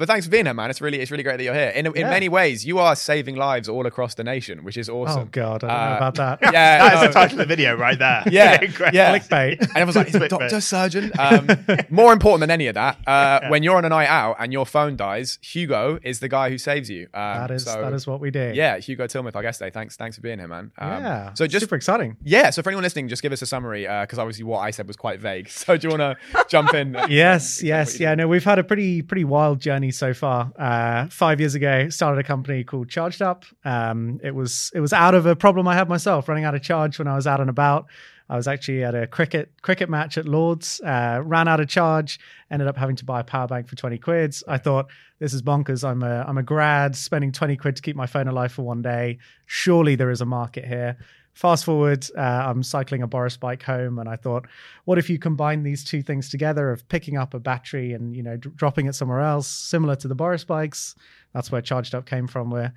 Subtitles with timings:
[0.00, 0.70] but thanks for being here, man.
[0.70, 1.68] It's really it's really great that you're here.
[1.68, 2.10] In in Yeah.
[2.10, 5.22] many ways, you are saving lives all across the nation, which is awesome.
[5.22, 6.38] Oh God, I don't Uh, know about that.
[6.42, 7.06] Yeah, That is no.
[7.06, 8.24] the title of the video right there.
[8.30, 8.60] Yeah,
[8.92, 9.16] yeah.
[9.18, 9.60] Clickbait.
[9.60, 11.12] And everyone's like, he's a doctor, surgeon.
[11.18, 11.48] Um,
[11.90, 14.66] more important than any of that, uh, when you're on a night out and your
[14.66, 17.04] phone dies, Hugo is the guy who saves you.
[17.14, 18.52] Um, That is so, that is what we do.
[18.54, 19.70] Yeah, Hugo Tilmouth, our guest today.
[19.70, 20.72] Thanks, thanks for being here, man.
[20.78, 21.34] Um, yeah.
[21.34, 22.16] So just super exciting.
[22.22, 22.50] yeah.
[22.50, 24.96] So for anyone listening, just give us a summary because obviously what I said was
[24.96, 25.48] quite vague.
[25.50, 26.96] So do you want to jump in?
[27.08, 28.14] Yes, yes, yeah.
[28.14, 30.52] No, we've had a pretty pretty wild journey so far.
[30.58, 33.44] Uh, five years ago, started a company called ChargedUp.
[33.64, 36.62] Um, it was it was out of a problem I had myself, running out of
[36.62, 37.86] charge when I was out and about.
[38.28, 42.20] I was actually at a cricket cricket match at Lords, uh, ran out of charge,
[42.48, 44.44] ended up having to buy a power bank for twenty quids.
[44.46, 44.86] I thought
[45.18, 45.82] this is bonkers.
[45.82, 48.82] I'm a I'm a grad, spending twenty quid to keep my phone alive for one
[48.82, 49.18] day.
[49.46, 50.96] Surely there is a market here.
[51.40, 54.46] Fast forward, uh, I'm cycling a Boris bike home, and I thought,
[54.84, 58.22] what if you combine these two things together of picking up a battery and you
[58.22, 60.96] know d- dropping it somewhere else, similar to the Boris bikes?
[61.32, 62.50] That's where ChargedUp came from.
[62.50, 62.74] Where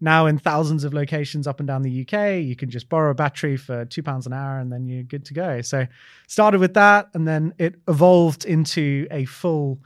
[0.00, 3.14] now in thousands of locations up and down the UK, you can just borrow a
[3.14, 5.60] battery for two pounds an hour, and then you're good to go.
[5.60, 5.86] So
[6.26, 9.78] started with that, and then it evolved into a full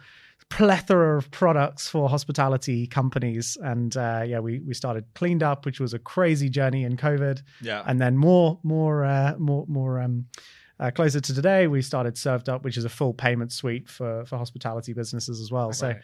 [0.50, 5.94] plethora of products for hospitality companies and uh, yeah we we started CleanedUp which was
[5.94, 7.82] a crazy journey in covid Yeah.
[7.86, 10.26] and then more more uh, more more um
[10.80, 14.36] uh, closer to today we started ServedUp which is a full payment suite for for
[14.38, 15.94] hospitality businesses as well so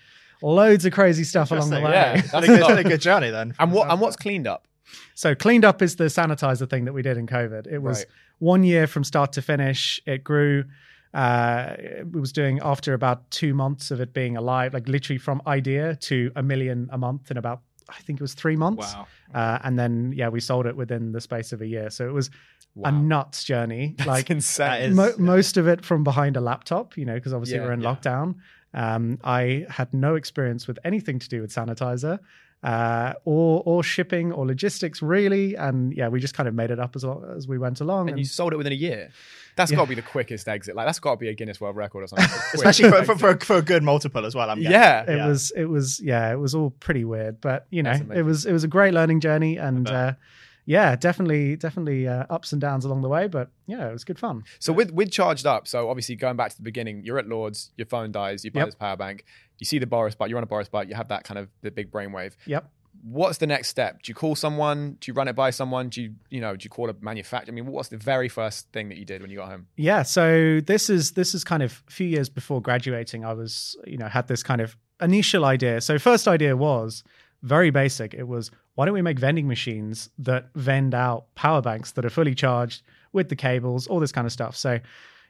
[0.43, 2.39] loads of crazy stuff along the way Interesting, Yeah.
[2.39, 3.55] It's a good- it's a good journey then.
[3.59, 4.61] And what and what's CleanedUp?
[5.15, 7.67] so CleanedUp is the sanitizer thing that we did in COVID.
[7.67, 8.07] It was Right.
[8.39, 10.01] one year from start to finish.
[10.07, 10.65] It grew.
[11.17, 15.41] Uh, it was doing after about two months of it being alive, like literally from
[15.47, 18.93] idea to a million a month in about I think it was three months.
[18.95, 19.07] Wow.
[19.35, 21.89] Uh, and then yeah, we sold it within the space of a year.
[21.91, 22.31] So it was
[22.75, 22.91] Wow.
[22.91, 23.95] a nuts journey.
[23.99, 24.91] That's like insane.
[24.91, 27.73] is- Mo- most of it from behind a laptop, you know, because obviously Yeah, we're
[27.73, 27.95] in yeah.
[27.95, 28.35] lockdown.
[28.75, 32.19] Um, I had no experience with anything to do with sanitizer
[32.67, 36.81] uh, or or shipping or logistics really, and yeah, we just kind of made it
[36.81, 38.03] up as well, as we went along.
[38.09, 39.11] and And you sold it within a year.
[39.55, 39.77] That's Yeah.
[39.77, 40.75] got to be the quickest exit.
[40.75, 42.27] Like that's got to be a Guinness World Record or something.
[42.51, 44.51] Quick Especially for, for, for, a, for a good multiple as well.
[44.51, 44.73] I'm guessing.
[44.73, 45.03] yeah.
[45.03, 45.27] it yeah.
[45.29, 48.53] was it was yeah, it was all pretty weird, but you know, it was it
[48.53, 50.13] was a great learning journey, and uh,
[50.67, 54.19] yeah, definitely definitely uh, ups and downs along the way, but yeah, it was good
[54.19, 54.43] fun.
[54.59, 57.87] So with with ChargedUp, so obviously going back to the beginning, you're at Lords, your
[57.87, 58.67] phone dies, you buy Yep.
[58.69, 59.25] this power bank,
[59.59, 61.49] you see the Boris bike, you're on a Boris bike, you have that kind of
[61.63, 62.33] the big brainwave.
[62.47, 62.71] Yep.
[63.05, 64.03] What's the next step?
[64.03, 64.97] Do you call someone?
[65.01, 65.91] Do you run it by someone?
[65.91, 67.53] Do you you know do you call a manufacturer?
[67.53, 69.67] I mean, what's the very first thing that you did when you got home?
[69.77, 73.25] Yeah, so this is this is kind of a few years before graduating.
[73.25, 75.81] I was, you know, had this kind of initial idea.
[75.83, 77.05] So first idea was
[77.43, 78.15] very basic.
[78.15, 82.11] It was why don't we make vending machines that vend out power banks that are
[82.11, 82.83] fully charged
[83.13, 84.57] with the cables, all this kind of stuff.
[84.57, 84.79] So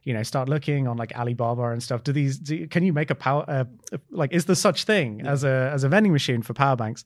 [0.06, 2.04] you know, start looking on like Alibaba and stuff.
[2.04, 2.38] Do these?
[2.38, 3.44] Do, can you make a power?
[3.48, 3.64] Uh,
[4.10, 7.02] like, is there such thing as a as a vending machine for power banks?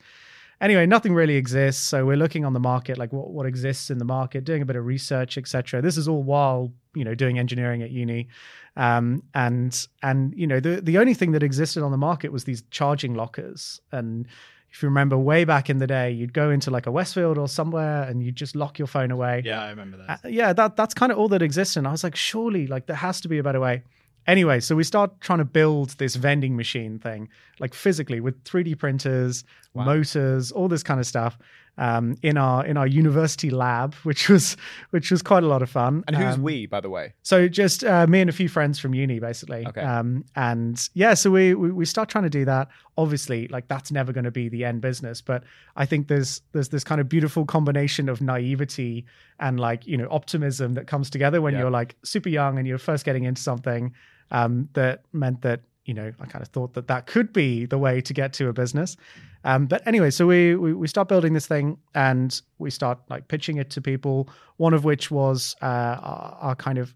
[0.61, 1.83] Anyway, nothing really exists.
[1.83, 4.67] So we're looking on the market, like what, what exists in the market, doing a
[4.67, 5.81] bit of research, etc.
[5.81, 8.29] This is all while you know doing engineering at uni,
[8.77, 12.45] um, and and you know the the only thing that existed on the market was
[12.45, 13.81] these charging lockers.
[13.93, 14.29] And
[14.73, 17.49] if you remember, way back in the day, you'd go into like a Westfield or
[17.49, 19.43] somewhere, and you'd just lock your phone away.
[19.45, 20.21] Yeah, I remember that.
[20.25, 21.77] Uh, yeah, that that's kind of all that exists.
[21.77, 23.83] And I was like, surely, like there has to be a better way.
[24.27, 28.79] Anyway, so we start trying to build this vending machine thing, like physically with 3D
[28.79, 29.85] printers, Wow.
[29.85, 31.39] motors, all this kind of stuff,
[31.79, 34.57] um, in our in our university lab, which was
[34.91, 36.05] which was quite a lot of fun.
[36.07, 37.15] And who's Um, we, by the way?
[37.23, 39.67] so just uh, me and a few friends from uni, basically.
[39.67, 39.81] Okay.
[39.81, 42.69] Um, and yeah, so we, we we start trying to do that.
[42.99, 45.45] Obviously, like that's never going to be the end business, but
[45.77, 49.07] I think there's there's this kind of beautiful combination of naivety
[49.39, 51.61] and like you know optimism that comes together when Yeah.
[51.61, 53.95] you're like super young and you're first getting into something.
[54.31, 57.79] Um, that meant that you know I kind of thought that that could be the
[57.79, 58.97] way to get to a business.
[59.45, 63.29] Um, but anyway, so we, we we start building this thing and we start like
[63.29, 64.29] pitching it to people.
[64.57, 66.95] One of which was uh, our, our kind of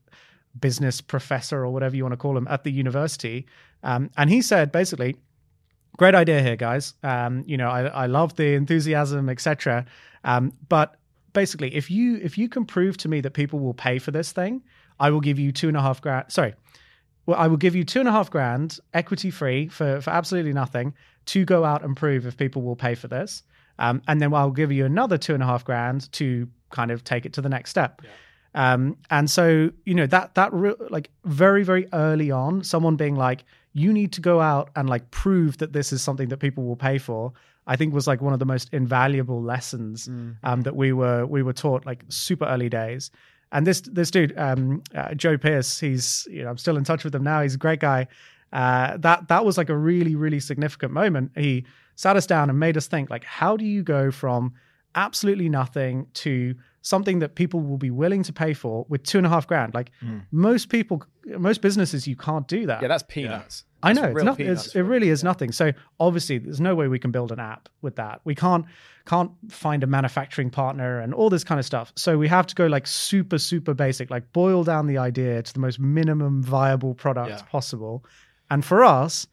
[0.60, 3.46] business professor or whatever you want to call him at the university,
[3.82, 5.16] um, and he said basically,
[5.96, 6.94] "Great idea here, guys.
[7.02, 9.86] Um, you know, I, I love the enthusiasm, etc.
[10.24, 10.96] Um, but
[11.32, 14.32] basically, if you if you can prove to me that people will pay for this
[14.32, 14.62] thing,
[15.00, 16.30] I will give you two and a half grand.
[16.30, 16.54] Sorry."
[17.26, 20.52] Well, I will give you two and a half grand equity free for, for absolutely
[20.52, 20.94] nothing
[21.26, 23.42] to go out and prove if people will pay for this.
[23.78, 27.02] Um, and then I'll give you another two and a half grand to kind of
[27.02, 28.02] take it to the next step.
[28.54, 33.16] Um, and so, you know, that, that re- like very, very early on, someone being
[33.16, 36.64] like, you need to go out and like prove that this is something that people
[36.64, 37.32] will pay for.
[37.66, 40.06] I think was like one of the most invaluable lessons
[40.44, 43.10] um, that we were we were taught like super early days.
[43.54, 47.04] And this this dude, um, uh, Joe Pierce, he's you know I'm still in touch
[47.04, 47.40] with him now.
[47.40, 48.08] He's a great guy.
[48.52, 51.32] uh, that that was like a really really significant moment.
[51.36, 51.64] He
[51.96, 54.52] sat us down and made us think like, how do you go from
[54.94, 59.26] absolutely nothing to something that people will be willing to pay for with two and
[59.26, 59.74] a half grand?
[59.74, 60.18] Like hmm.
[60.30, 62.82] most people, most businesses, you can't do that.
[62.82, 63.64] Yeah, that's peanuts.
[63.82, 65.24] I know it's real peanuts It's, it really is business.
[65.24, 65.52] nothing.
[65.52, 68.20] So obviously, there's no way we can build an app with that.
[68.24, 68.64] We can't
[69.06, 71.92] can't find a manufacturing partner and all this kind of stuff.
[71.94, 75.52] So we have to go like super super basic, like boil down the idea to
[75.52, 77.42] the most minimum viable product Yeah.
[77.42, 78.04] possible.
[78.50, 79.26] And for us,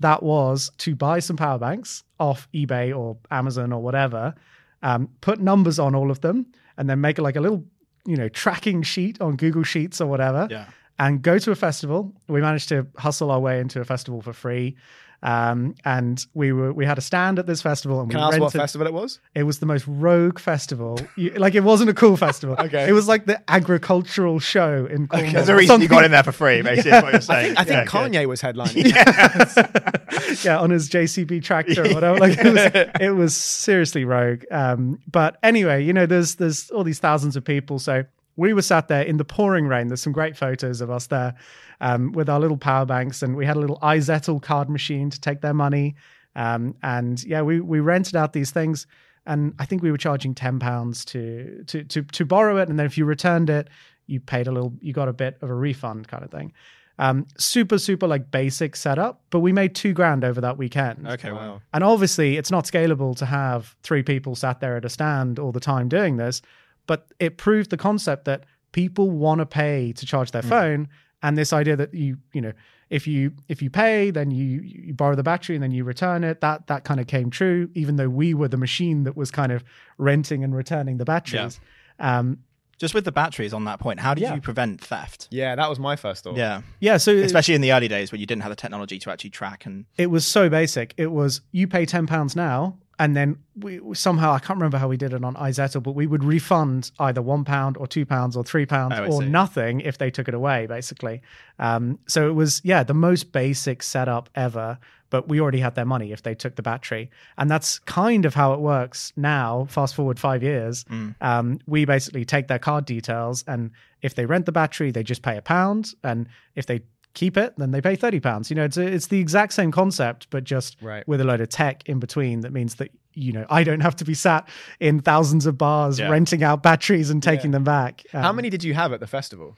[0.00, 4.34] that was to buy some power banks off eBay or Amazon or whatever,
[4.82, 6.46] um, put numbers on all of them,
[6.76, 7.64] and then make like a little
[8.06, 10.66] you know tracking sheet on Google Sheets or whatever Yeah.
[10.98, 12.12] and go to a festival.
[12.28, 14.76] We managed to hustle our way into a festival for free.
[15.20, 18.28] Um, and we were we had a stand at this festival and Can we I
[18.28, 19.18] ask what festival it was?
[19.34, 21.00] it was the most rogue festival.
[21.16, 22.54] You, like it wasn't a cool festival.
[22.68, 22.88] Okay.
[22.88, 25.32] It was like the agricultural show in Cornwall.
[25.32, 27.56] There's a reason you got in there for free, basically, is what you're saying.
[27.56, 28.12] I think Yeah, good.
[28.12, 28.84] Kanye was headlining.
[30.44, 32.18] yeah, on his JCB tractor or whatever.
[32.18, 34.44] Like it was, it was seriously rogue.
[34.50, 37.78] Um, but anyway, you know, there's there's all these thousands of people.
[37.78, 38.04] So
[38.38, 39.88] we were sat there in the pouring rain.
[39.88, 41.34] There's some great photos of us there
[41.80, 45.20] um, with our little power banks, and we had a little iZettle card machine to
[45.20, 45.96] take their money.
[46.36, 48.86] Um, and yeah, we we rented out these things,
[49.26, 52.78] and I think we were charging ten pounds to to to to borrow it, and
[52.78, 53.68] then if you returned it,
[54.06, 56.52] you paid a little, you got a bit of a refund kind of thing.
[57.00, 61.08] Um, super super like basic setup, but we made two grand over that weekend.
[61.08, 61.60] Okay, wow.
[61.74, 65.50] And obviously, it's not scalable to have three people sat there at a stand all
[65.50, 66.40] the time doing this,
[66.88, 68.42] but it proved the concept that
[68.72, 70.88] people want to pay to charge their phone,
[71.22, 72.52] and this idea that you, you know,
[72.90, 76.24] if you if you pay, then you you borrow the battery and then you return
[76.24, 76.40] it.
[76.40, 79.52] That that kind of came true, even though we were the machine that was kind
[79.52, 79.62] of
[79.98, 81.60] renting and returning the batteries.
[82.00, 82.38] Um,
[82.78, 84.34] Just with the batteries on that point, how did Yeah.
[84.36, 85.26] you prevent theft?
[85.32, 86.36] yeah, that was my first thought.
[86.36, 86.62] Yeah.
[86.80, 89.30] yeah, so Especially in the early days where you didn't have the technology to actually
[89.30, 90.94] track and it was so basic.
[90.96, 94.88] It was you pay ten pounds now, and then we somehow I can't remember how
[94.88, 98.36] we did it on iZettle, but we would refund either one pound or two pounds
[98.36, 99.28] or three pounds Oh, or see.
[99.28, 101.22] nothing if they took it away, basically.
[101.58, 104.78] Um, so it was yeah the most basic setup ever.
[105.10, 108.34] But we already had their money if they took the battery, and that's kind of
[108.34, 109.66] how it works now.
[109.70, 111.14] Fast forward five years, Mm.
[111.22, 113.70] um, we basically take their card details, and
[114.02, 116.82] if they rent the battery, they just pay a pound, and if they
[117.14, 118.50] keep it, then they pay thirty pounds.
[118.50, 121.06] You know, it's it's the exact same concept, but just Right.
[121.08, 122.40] with a load of tech in between.
[122.40, 124.48] That means that you know I don't have to be sat
[124.80, 126.08] in thousands of bars Yeah.
[126.10, 127.56] renting out batteries and taking Yeah.
[127.56, 128.02] them back.
[128.12, 129.56] How Um, many did you have at the festival?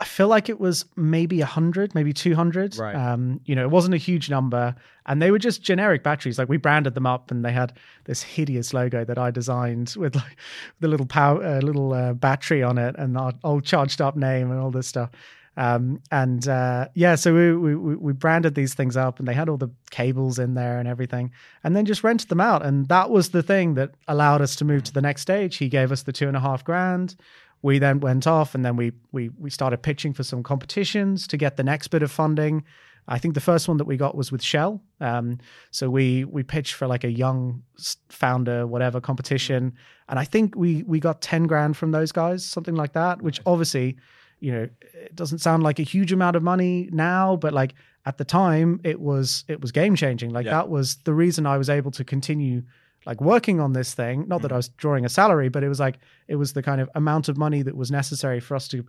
[0.00, 2.76] I feel like it was maybe 100, maybe 200.
[2.76, 2.94] Right.
[2.96, 4.74] Um, you know, it wasn't a huge number.
[5.06, 6.38] And they were just generic batteries.
[6.40, 10.16] Like we branded them up and they had this hideous logo that I designed with
[10.16, 10.36] like
[10.80, 14.58] the little power, uh, little uh, battery on it and our old ChargedUp name and
[14.58, 15.10] all this stuff.
[15.56, 19.34] Um, and uh, yeah, so we, we, we we branded these things up and they
[19.34, 21.30] had all the cables in there and everything
[21.62, 22.64] and then just rented them out.
[22.64, 25.56] And that was the thing that allowed us to move to the next stage.
[25.56, 27.16] He gave us the two and a half grand
[27.62, 31.36] we then went off and then we we we started pitching for some competitions to
[31.36, 32.64] get the next bit of funding.
[33.08, 34.80] I think the first one that we got was with Shell.
[35.00, 35.38] Um,
[35.70, 37.62] so we we pitched for like a young
[38.10, 39.74] founder whatever competition,
[40.08, 43.22] and I think we we got ten grand from those guys, something like that.
[43.22, 43.96] Which obviously,
[44.42, 44.68] you know,
[45.06, 47.74] it doesn't sound like a huge amount of money now, but like
[48.04, 50.30] at the time, it was it was game changing.
[50.30, 50.52] Like Yeah.
[50.58, 52.62] that was the reason I was able to continue
[53.06, 54.26] like working on this thing.
[54.28, 56.80] Not that I was drawing a salary, but it was like it was the kind
[56.80, 58.84] of amount of money that was necessary for us to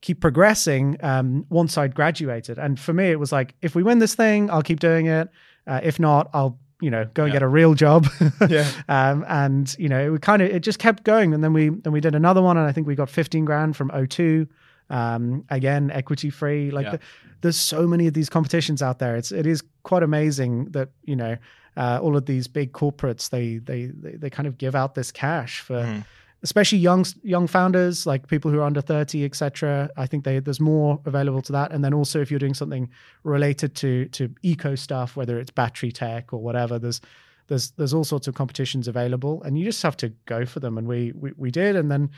[0.00, 2.58] keep progressing um, once I'd graduated.
[2.58, 5.28] And for me, it was like if we win this thing, I'll keep doing it.
[5.66, 7.36] Uh, if not, I'll you know go and Yeah.
[7.40, 8.06] get a real job.
[8.48, 8.66] Yeah.
[8.88, 11.34] um, and you know it kind of it just kept going.
[11.34, 13.76] And then we then we did another one, and I think we got 15 grand
[13.76, 14.48] from O2.
[14.88, 16.70] Um, again, equity free.
[16.70, 16.90] Like Yeah.
[16.92, 17.00] the,
[17.40, 19.16] there's so many of these competitions out there.
[19.16, 21.36] It's it is quite amazing that you know
[21.76, 25.10] uh, all of these big corporates they, they they they kind of give out this
[25.12, 26.04] cash for Mhm.
[26.42, 30.60] especially young young founders like people who are under 30 etc i think they, there's
[30.60, 32.88] more available to that and then also if you're doing something
[33.24, 37.00] related to to eco stuff whether it's battery tech or whatever there's
[37.48, 40.78] there's there's all sorts of competitions available and you just have to go for them
[40.78, 42.08] and we we, we did and then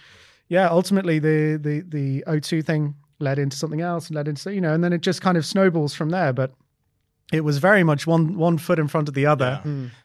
[0.48, 4.60] yeah ultimately the the the o2 thing led into something else and led into you
[4.60, 6.52] know and then it just kind of snowballs from there but
[7.32, 9.60] it was very much one one foot in front of the other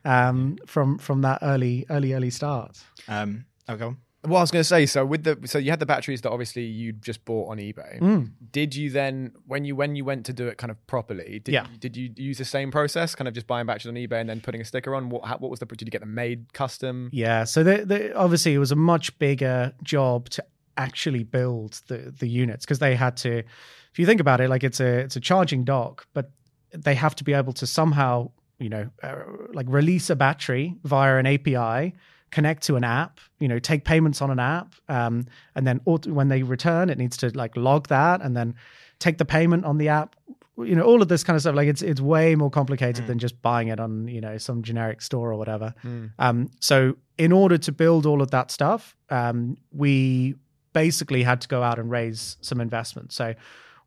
[0.05, 2.83] um, from from that early early early start.
[3.07, 3.45] Um,
[3.77, 3.97] go on.
[4.25, 6.31] Well, I was going to say, so with the so you had the batteries that
[6.31, 7.99] obviously you just bought on eBay.
[7.99, 8.31] Mm.
[8.51, 11.51] Did you then, when you when you went to do it kind of properly, did,
[11.51, 11.67] Yeah.
[11.71, 14.29] you, did you use the same process, kind of just buying batteries on eBay and
[14.29, 15.09] then putting a sticker on?
[15.09, 15.65] What how, what was the?
[15.65, 17.09] Did you get them made custom?
[17.11, 20.45] Yeah, so the, the, obviously it was a much bigger job to
[20.77, 23.39] actually build the the units because they had to.
[23.39, 26.31] If you think about it, like it's a it's a charging dock, but
[26.73, 29.15] they have to be able to somehow, you know, uh,
[29.53, 31.93] like release a battery via an API,
[32.33, 35.25] connect to an app, you know, take payments on an app, um,
[35.55, 38.55] and then auto- when they return, it needs to like log that and then
[38.99, 40.15] take the payment on the app.
[40.57, 41.55] You know, all of this kind of stuff.
[41.55, 45.01] Like it's it's way more complicated than just buying it on you know some generic
[45.01, 45.73] store or whatever.
[46.19, 50.35] Um, so in order to build all of that stuff, um, we
[50.73, 53.11] basically had to go out and raise some investment.
[53.13, 53.33] So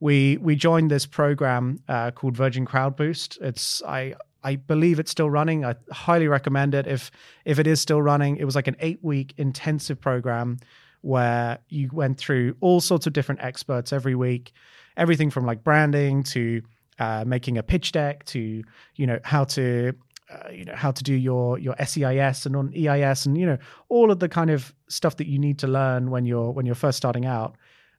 [0.01, 3.39] we we joined this program uh, called Virgin Crowd Boost.
[3.41, 4.15] It's I
[4.47, 5.65] I believe it's still running.
[5.65, 7.11] I highly recommend it if
[7.45, 8.37] if it is still running.
[8.37, 10.59] It was like an eight week intensive program
[11.01, 14.53] where you went through all sorts of different experts every week,
[14.97, 16.63] everything from like branding to
[17.01, 18.63] uh, making a pitch deck to
[18.95, 19.93] you know how to
[20.31, 23.59] uh, you know how to do your your SEIS and on EIS and you know
[23.89, 26.77] all of the kind of stuff that you need to learn when you're when you're
[26.77, 27.57] first starting out.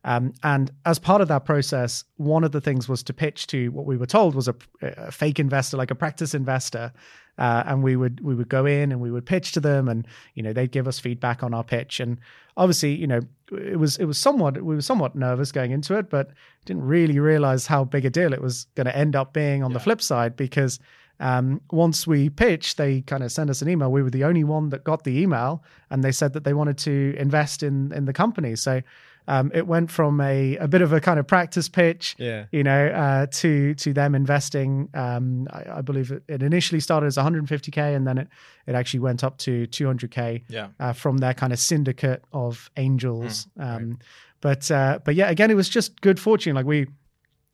[0.08, 3.68] Um, and as part of that process, one of the things was to pitch to
[3.72, 6.94] what we were told was a, a fake investor, like a practice investor,
[7.38, 10.08] uh, and we would we would go in and we would pitch to them, and
[10.34, 12.00] you know they'd give us feedback on our pitch.
[12.00, 12.20] And
[12.56, 13.20] obviously, you know,
[13.52, 16.32] it was it was somewhat we were somewhat nervous going into it, but
[16.64, 19.74] didn't really realize how big a deal it was going to end up being on
[19.74, 20.80] the flip side because
[21.20, 23.92] um, once we pitched, they kind of sent us an email.
[23.92, 26.78] We were the only one that got the email, and they said that they wanted
[26.80, 28.56] to invest in in the company.
[28.56, 28.82] So
[29.28, 32.46] um, it went from a, a bit of a kind of practice pitch, Yeah.
[32.52, 34.90] you know, uh, to to them investing.
[34.94, 38.28] Um, I, I believe it, it initially started as 150k, and then it
[38.66, 40.68] it actually went up to 200k Yeah.
[40.80, 43.48] uh, from their kind of syndicate of angels.
[43.60, 44.00] um,
[44.42, 46.56] But uh, but yeah, again, it was just good fortune.
[46.56, 46.88] Like we,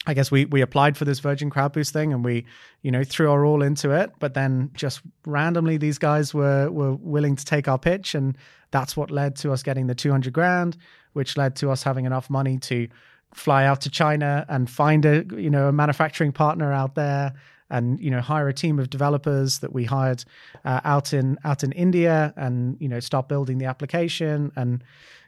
[0.05, 2.45] I guess we we applied for this Virgin Crowd Boost thing, and we
[2.81, 4.11] you know threw our all into it.
[4.19, 8.37] But then just randomly, these guys were were willing to take our pitch, and
[8.71, 10.77] that's what led to us getting the 200 grand,
[11.13, 12.87] which led to us having enough money to
[13.33, 17.33] fly out to China and find a you know a manufacturing partner out there
[17.69, 20.23] and you know hire a team of developers that we hired
[20.65, 24.83] uh, out in out in India and you know start building the application and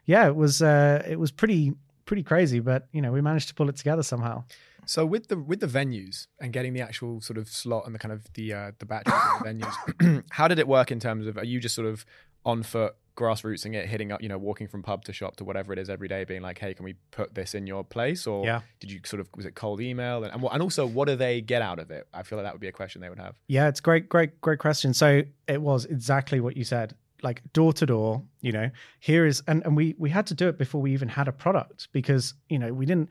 [0.05, 1.74] yeah it was uh, it was pretty
[2.05, 4.43] pretty crazy but you know we managed to pull it together somehow
[4.88, 8.00] So with the with the venues and getting the actual sort of slot and the
[8.00, 11.25] kind of the uh, the batteries of the venues, how did it work in terms
[11.25, 12.05] of are you just sort of
[12.45, 15.71] on foot grassrootsing it, hitting up, you know, walking from pub to shop to whatever
[15.74, 18.27] it is every day, being like, hey, can we put this in your place?
[18.27, 18.59] Or Yeah.
[18.81, 21.15] did you sort of was it cold email and and, what, and also what do
[21.15, 22.07] they get out of it?
[22.13, 23.35] I feel like that would be a question they would have.
[23.47, 24.93] Yeah, it's great, great, great question.
[24.93, 26.93] So it was exactly what you said,
[27.25, 28.24] like door to door.
[28.41, 31.10] You know, here is, and and we we had to do it before we even
[31.10, 33.10] had a product because you know we didn't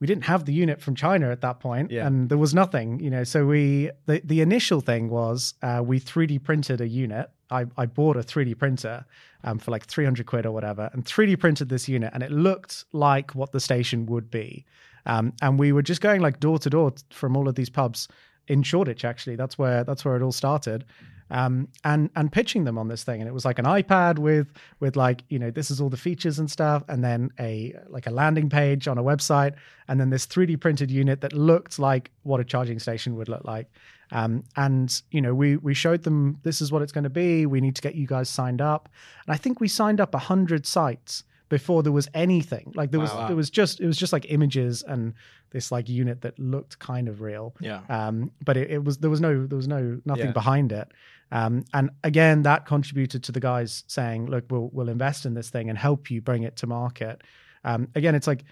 [0.00, 2.06] we didn't have the unit from China at that point, Yeah.
[2.06, 2.98] and there was nothing.
[3.00, 7.30] You know, so we the the initial thing was uh, we 3D printed a unit.
[7.50, 9.04] I I bought a 3D printer
[9.44, 12.84] um, for like 300 quid or whatever, and 3D printed this unit, and it looked
[12.92, 14.64] like what the station would be.
[15.06, 18.08] Um, and we were just going like door to door from all of these pubs
[18.48, 19.04] in Shoreditch.
[19.04, 20.84] Actually, that's where that's where it all started.
[21.30, 24.52] Um, and and pitching them on this thing, and it was like an iPad with
[24.80, 28.06] with like you know this is all the features and stuff, and then a like
[28.06, 29.54] a landing page on a website,
[29.88, 33.44] and then this 3D printed unit that looked like what a charging station would look
[33.44, 33.70] like.
[34.10, 37.46] Um, and you know we we showed them this is what it's going to be.
[37.46, 38.88] We need to get you guys signed up,
[39.26, 41.24] and I think we signed up hundred sites
[41.56, 42.72] before there was anything.
[42.74, 43.26] Like there was Wow.
[43.28, 45.12] there was just it was just like images and
[45.50, 47.80] this like unit that looked kind of real Yeah.
[47.90, 50.32] um, but it, it was there was no there was no nothing Yeah.
[50.42, 50.88] behind it
[51.30, 55.50] um, and again that contributed to the guys saying look we'll we'll invest in this
[55.50, 57.16] thing and help you bring it to market
[57.64, 58.44] um, again it's like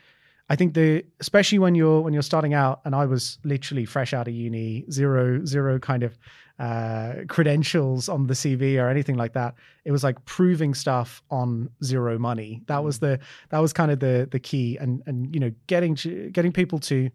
[0.50, 4.12] I think the especially when you're when you're starting out and I was literally fresh
[4.12, 6.18] out of uni zero zero kind of
[6.58, 9.54] uh, credentials on the CV or anything like that
[9.84, 12.62] it was like proving stuff on zero money.
[12.66, 13.18] That was the
[13.50, 14.76] that was kind of the the key.
[14.78, 17.10] And and you know getting to, getting people to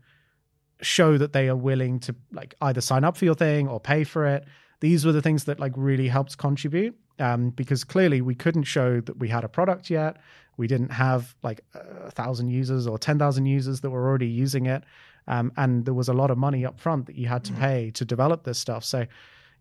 [0.82, 4.04] show that they are willing to like either sign up for your thing or pay
[4.04, 4.46] for it.
[4.82, 9.02] These were the things that like really helped contribute um, because clearly we couldn't show
[9.02, 10.18] that we had a product yet.
[10.58, 14.84] We didn't have like a thousand users or 10,000 users that were already using it.
[15.28, 17.92] Um, and there was a lot of money up front that you had to pay
[17.92, 18.86] to develop this stuff.
[18.86, 19.06] So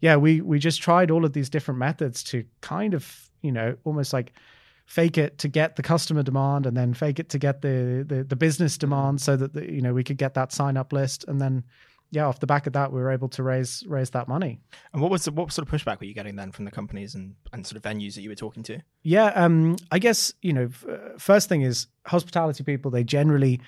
[0.01, 3.77] yeah, we, we just tried all of these different methods to kind of, you know,
[3.85, 4.33] almost like
[4.87, 8.23] fake it to get the customer demand and then fake it to get the the,
[8.25, 11.25] the business demand so that the, you know we could get that sign up list
[11.27, 11.65] and then
[12.15, 14.61] yeah off the back of that we were able to raise raise that money
[14.93, 17.15] And what was the, what sort of pushback were you getting then from the companies
[17.15, 18.79] and, and sort of venues that you were talking to?
[19.03, 23.61] yeah um i guess you know f- uh, first thing is hospitality people they generally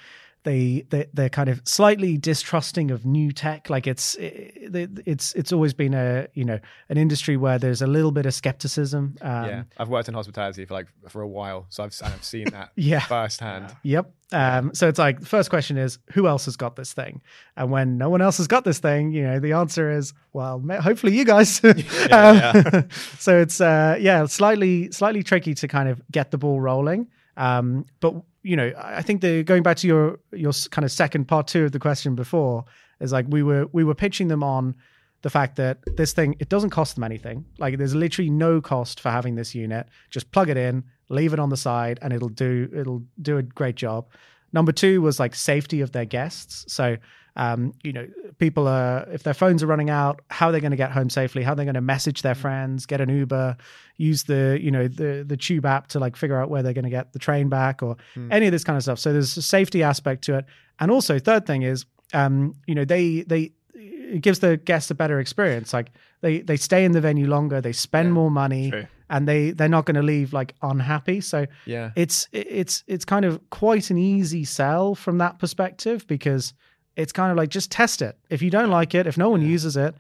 [0.46, 3.68] they they they're kind of slightly distrusting of new tech.
[3.68, 8.12] Like it's it's it's always been a you know an industry where there's a little
[8.12, 9.16] bit of skepticism.
[9.20, 12.46] Um, yeah, I've worked in hospitality for like for a while, so I've I've seen
[12.52, 13.00] that Yeah.
[13.00, 13.74] firsthand.
[13.82, 14.12] Yep.
[14.32, 17.20] Um, so it's like the first question is who else has got this thing,
[17.56, 20.62] and when no one else has got this thing, you know the answer is well,
[20.80, 21.60] hopefully you guys.
[21.64, 22.82] Um, yeah.
[23.18, 27.08] so it's uh, yeah, slightly slightly tricky to kind of get the ball rolling.
[27.36, 28.14] Um, but
[28.46, 31.64] you know, I think the going back to your your kind of second part two
[31.64, 32.64] of the question before
[33.00, 34.76] is like we were we were pitching them on
[35.22, 37.44] the fact that this thing it doesn't cost them anything.
[37.58, 39.88] Like there's literally no cost for having this unit.
[40.10, 43.42] Just plug it in, leave it on the side, and it'll do it'll do a
[43.42, 44.06] great job.
[44.52, 46.72] Number two was like safety of their guests.
[46.72, 46.98] So
[47.36, 48.06] um, you know,
[48.38, 51.10] people are if their phones are running out, how are they going to get home
[51.10, 51.42] safely?
[51.42, 53.56] How are they going to message their friends, get an Uber,
[53.98, 56.84] use the you know the the Tube app to like figure out where they're going
[56.84, 57.96] to get the train back or
[58.30, 58.98] any of this kind of stuff.
[58.98, 60.44] So there's a safety aspect to it,
[60.80, 64.94] and also third thing is um, you know they they it gives the guests a
[64.94, 65.72] better experience.
[65.72, 65.90] Like
[66.22, 68.86] they they stay in the venue longer, they spend Yeah, more money, true.
[69.10, 71.20] and they they're not going to leave like unhappy.
[71.20, 76.54] So Yeah, it's it's it's kind of quite an easy sell from that perspective because
[76.96, 78.16] it's kind of like just test it.
[78.30, 79.94] If you don't like it, if no one uses it,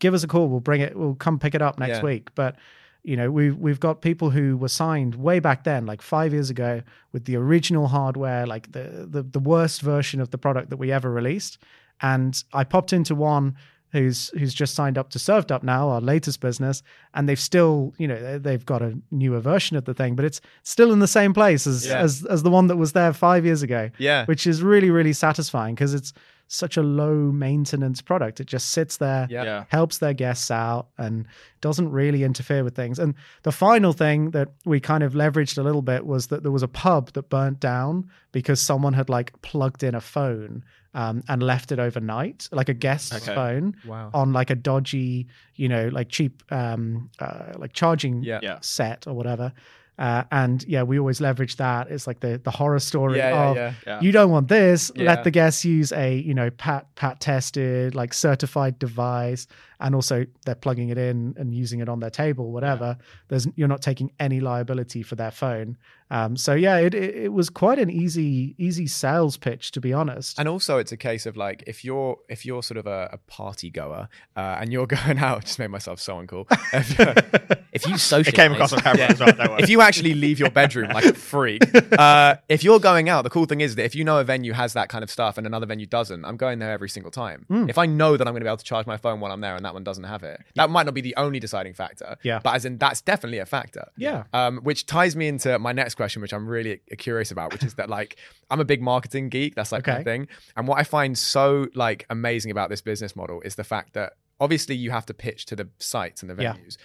[0.00, 0.48] give us a call.
[0.48, 0.96] We'll bring it.
[0.96, 2.02] We'll come pick it up next Yeah.
[2.02, 2.34] week.
[2.34, 2.56] But
[3.02, 6.48] you know, we've we've got people who were signed way back then, like five years
[6.50, 10.78] ago, with the original hardware, like the the, the worst version of the product that
[10.78, 11.58] we ever released.
[12.00, 13.56] And I popped into one
[13.94, 16.82] who's who's just signed up to ServedUp now, our latest business,
[17.14, 20.24] and they've still, you know, they- they've got a newer version of the thing, but
[20.24, 22.00] it's still in the same place as Yeah.
[22.00, 25.12] as as the one that was there five years ago, yeah, which is really really
[25.14, 26.12] satisfying because it's
[26.46, 28.38] such a low maintenance product.
[28.38, 29.64] It just sits there, yeah, Yeah.
[29.68, 31.24] helps their guests out, and
[31.68, 32.98] doesn't really interfere with things.
[32.98, 36.52] And the final thing that we kind of leveraged a little bit was that there
[36.52, 41.22] was a pub that burnt down because someone had like plugged in a phone um,
[41.28, 43.34] and left it overnight, like a guest's Okay.
[43.34, 44.10] phone Wow.
[44.12, 48.40] on like a dodgy, you know, like cheap, um, uh, like charging Yeah.
[48.42, 48.58] Yeah.
[48.60, 49.52] set or whatever.
[49.96, 51.88] Uh, and yeah, we always leverage that.
[51.88, 53.72] It's like the the horror story Yeah, yeah, of yeah.
[53.86, 54.00] Yeah.
[54.00, 54.90] you don't want this.
[54.96, 55.04] Yeah.
[55.10, 59.46] Let the guests use a you know pat pat tested like certified device,
[59.78, 62.96] and also they're plugging it in and using it on their table, whatever.
[63.28, 65.76] There's you're not taking any liability for their phone.
[66.10, 69.92] Um, so yeah, it, it it was quite an easy easy sales pitch to be
[69.92, 70.38] honest.
[70.38, 73.18] And also, it's a case of like if you're if you're sort of a, a
[73.30, 76.46] party goer uh, and you're going out, just made myself so uncool.
[76.72, 79.56] if, if you socialize, It came across on camera as well.
[79.58, 81.62] If you actually leave your bedroom like a freak,
[81.98, 84.52] uh, if you're going out, the cool thing is that if you know a venue
[84.52, 87.46] has that kind of stuff and another venue doesn't, I'm going there every single time.
[87.48, 87.68] Hmm.
[87.68, 89.40] If I know that I'm going to be able to charge my phone while I'm
[89.40, 92.16] there and that one doesn't have it, that might not be the only deciding factor.
[92.22, 92.40] Yeah.
[92.42, 93.88] But as in, that's definitely a factor.
[93.96, 94.24] Yeah.
[94.32, 97.74] Um, which ties me into my next question, which I'm really curious about, which is
[97.74, 98.16] that like
[98.50, 99.54] I'm a big marketing geek.
[99.54, 100.28] That's like my thing.
[100.56, 104.14] And what I find so like amazing about this business model is the fact that
[104.40, 106.54] obviously you have to pitch to the sites and the Yeah.
[106.54, 106.76] venues,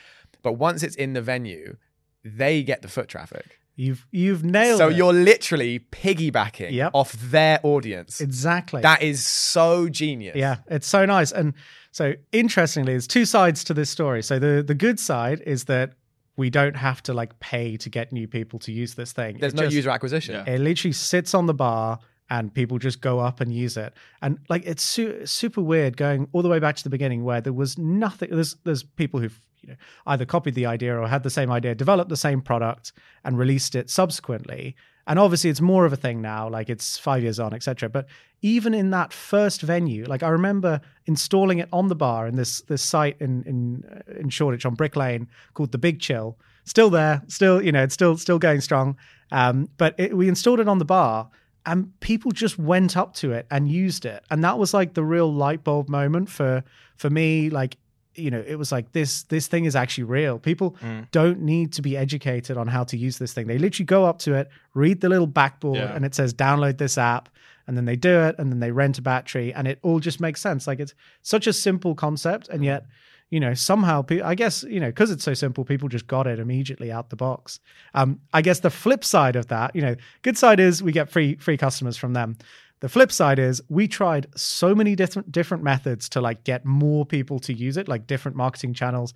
[0.44, 1.78] but once it's in the venue,
[2.24, 3.58] they get the foot traffic.
[3.76, 4.92] You've you've nailed So it.
[4.92, 6.92] So you're literally piggybacking Yep.
[6.94, 8.20] off their audience.
[8.20, 10.36] exactly That is so genius.
[10.36, 11.32] Yeah, it's so nice.
[11.32, 11.54] And
[11.92, 14.22] so interestingly, there's two sides to this story.
[14.22, 15.94] So the the good side is that
[16.40, 19.38] we don't have to like pay to get new people to use this thing.
[19.40, 20.34] There's It no just- user acquisition.
[20.36, 20.54] Yeah.
[20.56, 22.00] It literally sits on the bar
[22.32, 23.92] and people just go up and use it.
[24.22, 27.42] And like it's su- super weird going all the way back to the beginning where
[27.42, 28.30] there was nothing.
[28.32, 29.76] There's there's people who've you know
[30.08, 32.92] either copied the idea or had the same idea, developed the same product
[33.24, 34.76] and released it subsequently.
[35.08, 37.90] And obviously it's more of a thing now, like it's five years on, etc.
[37.90, 38.08] But
[38.42, 42.62] even in that first venue, like I remember installing it on the bar in this
[42.62, 46.38] this site in in uh, in Shoreditch on Brick Lane called the Big Chill.
[46.64, 48.98] Still there, still you know, it's still still going strong.
[49.32, 51.30] Um, but it, we installed it on the bar,
[51.66, 55.04] and people just went up to it and used it, and that was like the
[55.04, 56.64] real light bulb moment for
[56.98, 57.50] for me.
[57.50, 57.78] Like
[58.16, 60.40] you know, it was like this this thing is actually real.
[60.40, 60.76] People
[61.12, 63.48] don't need to be educated on how to use this thing.
[63.48, 65.94] They literally go up to it, read the little backboard, Yeah.
[65.96, 67.30] and it says download this app.
[67.68, 70.20] And then they do it, and then they rent a battery, and it all just
[70.20, 70.66] makes sense.
[70.66, 72.88] Like it's such a simple concept, and yet,
[73.30, 76.40] you know, somehow, I guess, you know, because it's so simple, people just got it
[76.40, 77.60] immediately out the box.
[77.94, 81.12] Um, I guess the flip side of that, you know, good side is we get
[81.12, 82.38] free free customers from them.
[82.82, 87.06] The flip side is we tried so many different different methods to like get more
[87.06, 89.14] people to use it, like different marketing channels.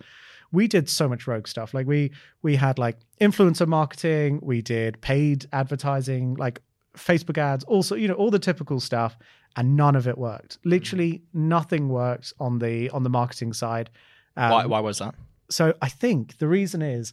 [0.52, 1.74] We did so much rogue stuff.
[1.74, 6.60] Like we we had like influencer marketing, we did paid advertising, like
[6.96, 9.16] Facebook ads, also, you know, all the typical stuff,
[9.56, 10.58] and none of it worked.
[10.64, 13.90] Literally nothing worked on the on the marketing side.
[14.36, 15.14] Um, why, why was that?
[15.50, 17.12] so I think the reason is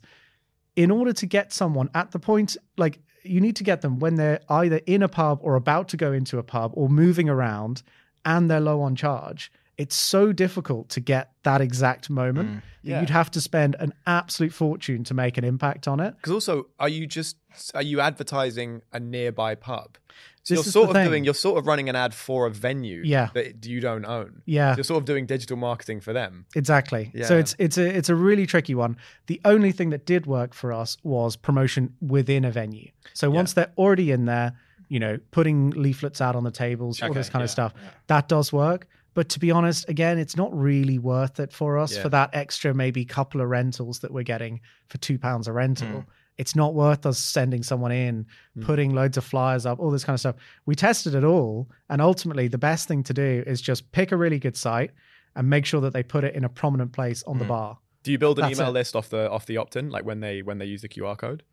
[0.76, 4.16] in order to get someone at the point, like you need to get them when
[4.16, 7.84] they're either in a pub or about to go into a pub or moving around
[8.26, 9.52] and they're low on charge.
[9.82, 12.50] It's so difficult to get that exact moment.
[12.50, 12.56] Mm.
[12.56, 13.00] that Yeah.
[13.00, 16.16] You'd have to spend an absolute fortune to make an impact on it.
[16.18, 17.38] Because also, are you just
[17.74, 19.98] are you advertising a nearby pub?
[20.44, 21.24] So This you're sort of thing.
[21.24, 23.30] you're sort of running an ad for a venue Yeah.
[23.34, 24.42] that you don't own.
[24.46, 24.76] Yeah.
[24.76, 26.46] You're sort of doing digital marketing for them.
[26.56, 27.12] Exactly.
[27.14, 27.26] Yeah.
[27.26, 28.98] So it's it's a it's a really tricky one.
[29.28, 32.90] The only thing that did work for us was promotion within a venue.
[33.14, 34.54] So once they're already in there,
[34.90, 37.74] you know, putting leaflets out on the tables, all this kind of yeah, stuff,
[38.08, 38.88] that does work.
[39.14, 42.02] But to be honest, again, it's not really worth it for us Yeah.
[42.04, 45.88] for that extra maybe couple of rentals that we're getting for two pounds a rental.
[45.88, 46.06] Mm.
[46.38, 48.26] It's not worth us sending someone in,
[48.62, 50.36] putting loads of flyers up, all this kind of stuff.
[50.66, 54.18] We tested it all, and ultimately, the best thing to do is just pick a
[54.18, 54.92] really good site
[55.36, 57.78] and make sure that they put it in a prominent place on the bar.
[58.04, 58.74] Do you build an That's email it.
[58.74, 61.44] list off the off the opt-in, like when they when they use the QR code?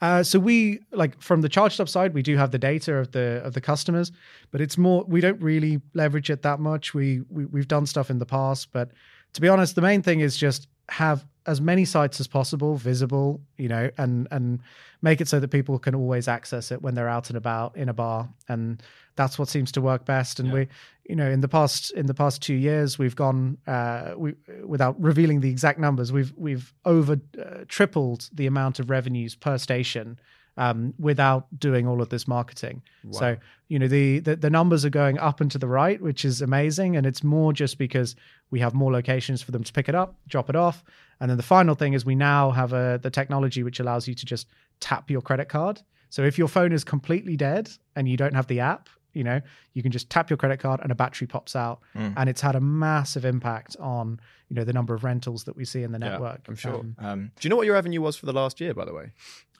[0.00, 3.42] Uh, so we like from the ChargedUp side, we do have the data of the
[3.44, 4.12] of the customers,
[4.52, 6.94] but it's more we don't really leverage it that much.
[6.94, 8.92] We, we we've done stuff in the past, but
[9.32, 13.40] to be honest, the main thing is just have as many sites as possible visible,
[13.56, 14.60] you know, and and
[15.00, 17.88] make it so that people can always access it when they're out and about in
[17.88, 18.82] a bar, and
[19.16, 20.38] that's what seems to work best.
[20.40, 20.68] And we,
[21.08, 25.00] you know, in the past in the past two years, we've gone uh, we without
[25.00, 30.18] revealing the exact numbers, we've we've over uh, tripled the amount of revenues per station
[30.58, 32.82] um, without doing all of this marketing.
[33.10, 33.36] So
[33.68, 36.42] you know the, the the numbers are going up and to the right, which is
[36.42, 38.16] amazing, and it's more just because
[38.50, 40.84] we have more locations for them to pick it up, drop it off,
[41.20, 44.14] and then the final thing is we now have a the technology which allows you
[44.14, 44.46] to just
[44.80, 45.80] tap your credit card.
[46.10, 49.40] So if your phone is completely dead and you don't have the app, you know
[49.74, 52.56] you can just tap your credit card and a battery pops out, and it's had
[52.56, 54.18] a massive impact on
[54.48, 56.40] you know the number of rentals that we see in the Yeah, network.
[56.48, 56.80] I'm sure.
[56.80, 58.94] Um, Um, Do you know what your revenue was for the last year, by the
[58.94, 59.12] way?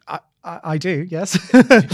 [0.09, 1.35] I, I, I do, yes.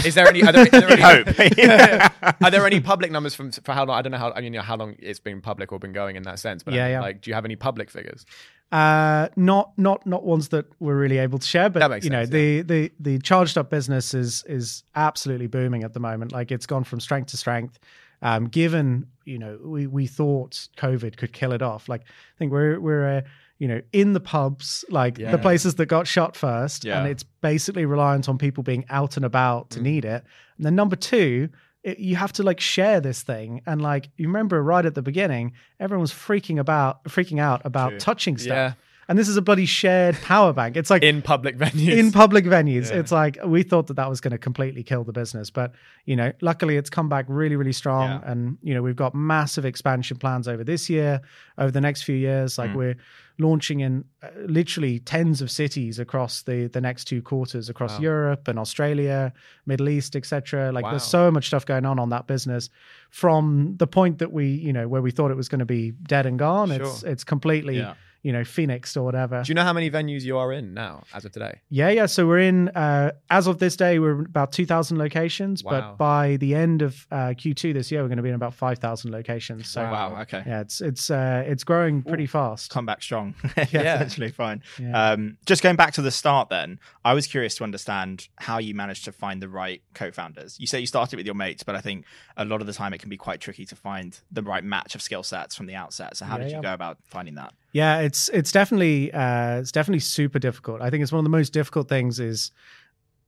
[0.05, 0.43] Is there any?
[0.43, 1.27] Are there, are there any, hope.
[2.41, 3.97] are there any public numbers from for how long?
[3.97, 4.31] I don't know how.
[4.31, 6.63] I mean, you know, how long it's been public or been going in that sense.
[6.63, 7.01] But Yeah, yeah.
[7.01, 8.25] like, do you have any public figures?
[8.71, 12.11] Uh, not not not ones that we're really able to share, but That makes you
[12.11, 16.31] know sense, the the the ChargedUp business is is absolutely booming at the moment.
[16.31, 17.79] Like it's gone from strength to strength.
[18.21, 21.87] Um, given you know we we thought COVID could kill it off.
[21.89, 23.21] Like I think we're we're uh,
[23.59, 25.31] you know in the pubs, like Yeah.
[25.31, 26.99] the places that got shut first, Yeah.
[26.99, 29.69] and it's basically reliant on people being out and about Mm.
[29.75, 30.23] to need it.
[30.57, 31.49] And then number two.
[31.83, 35.03] It, you have to like share this thing and like you remember right at the
[35.03, 37.99] beginning everyone was freaking about freaking out about True.
[37.99, 38.73] touching stuff Yeah.
[39.07, 40.75] And this is a bloody shared power bank.
[40.77, 41.97] It's like in, public venues.
[41.97, 42.89] In public venues.
[42.89, 42.99] Yeah.
[42.99, 45.73] It's like we thought that that was going to completely kill the business, but
[46.05, 48.09] you know, luckily it's come back really, really strong.
[48.09, 48.31] Yeah.
[48.31, 51.21] And you know, we've got massive expansion plans over this year,
[51.57, 52.55] over the next few years.
[52.55, 52.57] Mm.
[52.57, 52.95] Like we're
[53.37, 57.99] launching in uh, literally tens of cities across the the next two quarters across Wow.
[57.99, 59.33] Europe and Australia,
[59.65, 60.71] Middle East, etc.
[60.71, 62.69] Like there's so much stuff going on on that business.
[63.09, 65.91] From the point that we, you know, where we thought it was going to be
[65.91, 67.93] dead and gone, it's it's completely, Yeah.
[68.25, 69.43] You know, Phoenix or whatever.
[69.43, 71.59] Do you know how many venues you are in now, as of today?
[71.69, 72.07] Yeah, yeah.
[72.07, 75.71] So we're in uh, as of this day, we're about two thousand locations, Wow.
[75.71, 78.55] but by the end of uh, Q2 this year, we're going to be in about
[78.55, 79.69] five thousand locations.
[79.69, 80.17] So wow.
[80.23, 80.41] Okay.
[80.45, 82.71] yeah, it's it's uh, it's growing pretty fast.
[82.71, 83.35] Come back strong.
[83.71, 83.95] Yeah.
[83.95, 84.63] Essentially fine.
[84.79, 85.11] Yeah.
[85.11, 88.73] Um, just going back to the start, then I was curious to understand how you
[88.73, 90.57] managed to find the right co-founders.
[90.59, 92.05] You say you started with your mates, but I think
[92.37, 94.95] a lot of the time it can be quite tricky to find the right match
[94.95, 96.17] of skill sets from the outset.
[96.17, 96.61] So how Yeah, did you yeah.
[96.63, 97.53] go about finding that?
[97.75, 100.81] Yeah, it's it's definitely uh, it's definitely super difficult.
[100.81, 102.51] I think it's one of the most difficult things is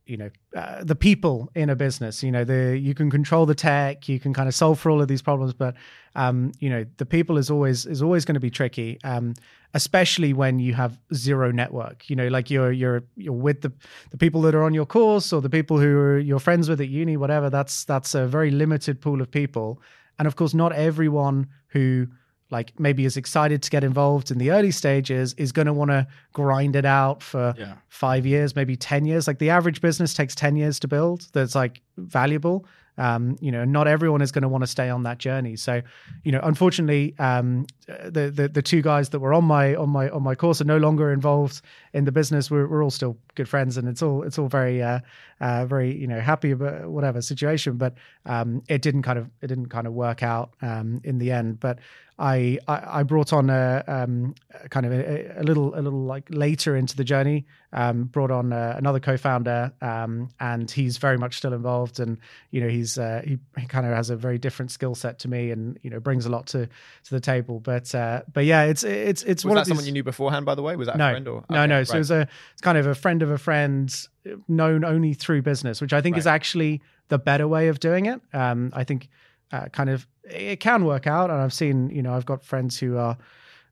[0.06, 2.22] you know uh, the people in a business.
[2.22, 5.02] You know, the you can control the tech, you can kind of solve for all
[5.02, 5.74] of these problems, but
[6.14, 8.98] um, you know the people is always is always going to be tricky.
[9.04, 9.34] Um,
[9.74, 13.70] especially when you have zero network you know like you're you're you're with the
[14.12, 16.80] the people that are on your course or the people who are you're friends with
[16.80, 19.78] at uni whatever that's that's a very limited pool of people
[20.18, 22.06] and of course not everyone who
[22.50, 25.90] like maybe is excited to get involved in the early stages is going to want
[25.90, 27.74] to grind it out for Yeah.
[27.88, 29.26] five years maybe 10 years.
[29.26, 32.64] Like the average business takes 10 years to build that's like valuable.
[32.96, 35.54] Um, you know not everyone is going to want to stay on that journey.
[35.54, 35.82] So
[36.24, 40.08] you know unfortunately um, the, the the two guys that were on my on my
[40.10, 41.60] on my course are no longer involved
[41.92, 42.50] in the business.
[42.50, 44.98] We're, we're all still good friends and it's all it's all very uh,
[45.40, 47.76] uh, very you know happy about whatever situation.
[47.76, 47.94] But
[48.26, 51.60] um, it didn't kind of it didn't kind of work out um, in the end.
[51.60, 51.78] But
[52.18, 54.34] I, I I brought on a um
[54.70, 57.46] kind of a, a little a little like later into the journey.
[57.70, 62.00] Um, brought on uh, another co-founder, um, and he's very much still involved.
[62.00, 62.16] And
[62.50, 65.28] you know, he's uh, he, he kind of has a very different skill set to
[65.28, 67.60] me, and you know, brings a lot to to the table.
[67.60, 70.02] But uh, but yeah, it's it's it's Was one that of these, someone you knew
[70.02, 70.76] beforehand, by the way?
[70.76, 71.84] Was that a no, friend or no, Okay, no.
[71.84, 72.00] So right.
[72.00, 73.94] it's a it's kind of a friend of a friend,
[74.26, 78.06] uh, known only through business, which I think is actually the better way of doing
[78.06, 78.20] it.
[78.32, 79.10] Um, I think
[79.52, 82.78] uh, kind of it can work out, and I've seen you know I've got friends
[82.78, 83.16] who are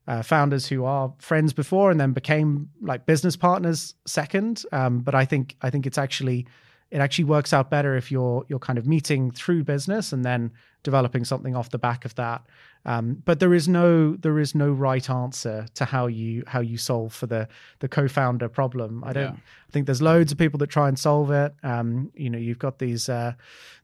[0.07, 4.63] uh, founders who are friends before and then became like business partners second.
[4.71, 6.47] Um, but I think I think it's actually
[6.89, 10.51] it actually works out better if you're you're kind of meeting through business and then
[10.83, 12.41] developing something off the back of that.
[12.87, 16.77] Um, but there is no there is no right answer to how you how you
[16.77, 17.47] solve for the
[17.79, 19.03] the co-founder problem.
[19.03, 19.39] I don't Yeah.
[19.67, 21.53] I think there's loads of people that try and solve it.
[21.63, 23.33] Um, you know, you've got these uh,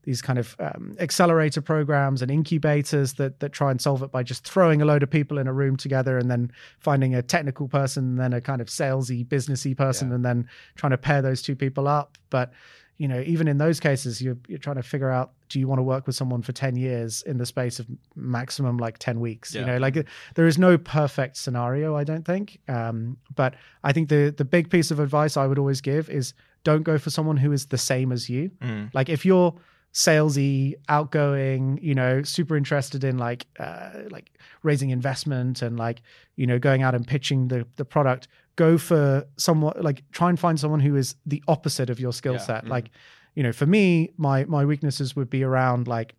[0.04, 4.24] these kind of um, accelerator programs and incubators that that try and solve it by
[4.24, 7.68] just throwing a load of people in a room together and then finding a technical
[7.68, 10.16] person and then a kind of salesy, businessy person Yeah.
[10.16, 12.18] and then trying to pair those two people up.
[12.30, 12.54] But
[12.98, 15.80] you know, even in those cases, you're you're trying to figure out do you want
[15.80, 17.86] to work with someone for ten years in the space of
[18.16, 19.54] maximum like ten weeks?
[19.56, 19.96] You know, like
[20.36, 22.60] there is no perfect scenario, I don't think.
[22.68, 26.34] Um, but I think the the big piece of advice I would always give is
[26.64, 28.50] don't go for someone who is the same as you.
[28.62, 28.90] Mm.
[28.94, 29.54] Like if you're
[29.94, 34.32] salesy, outgoing, you know, super interested in like uh, like
[34.64, 36.02] raising investment and like
[36.36, 40.40] you know going out and pitching the the product, go for someone like try and
[40.40, 42.40] find someone who is the opposite of your skill Yeah.
[42.40, 42.66] set.
[42.66, 42.70] Mhm.
[42.70, 42.90] Like
[43.36, 46.16] you know, for me, my my weaknesses would be around like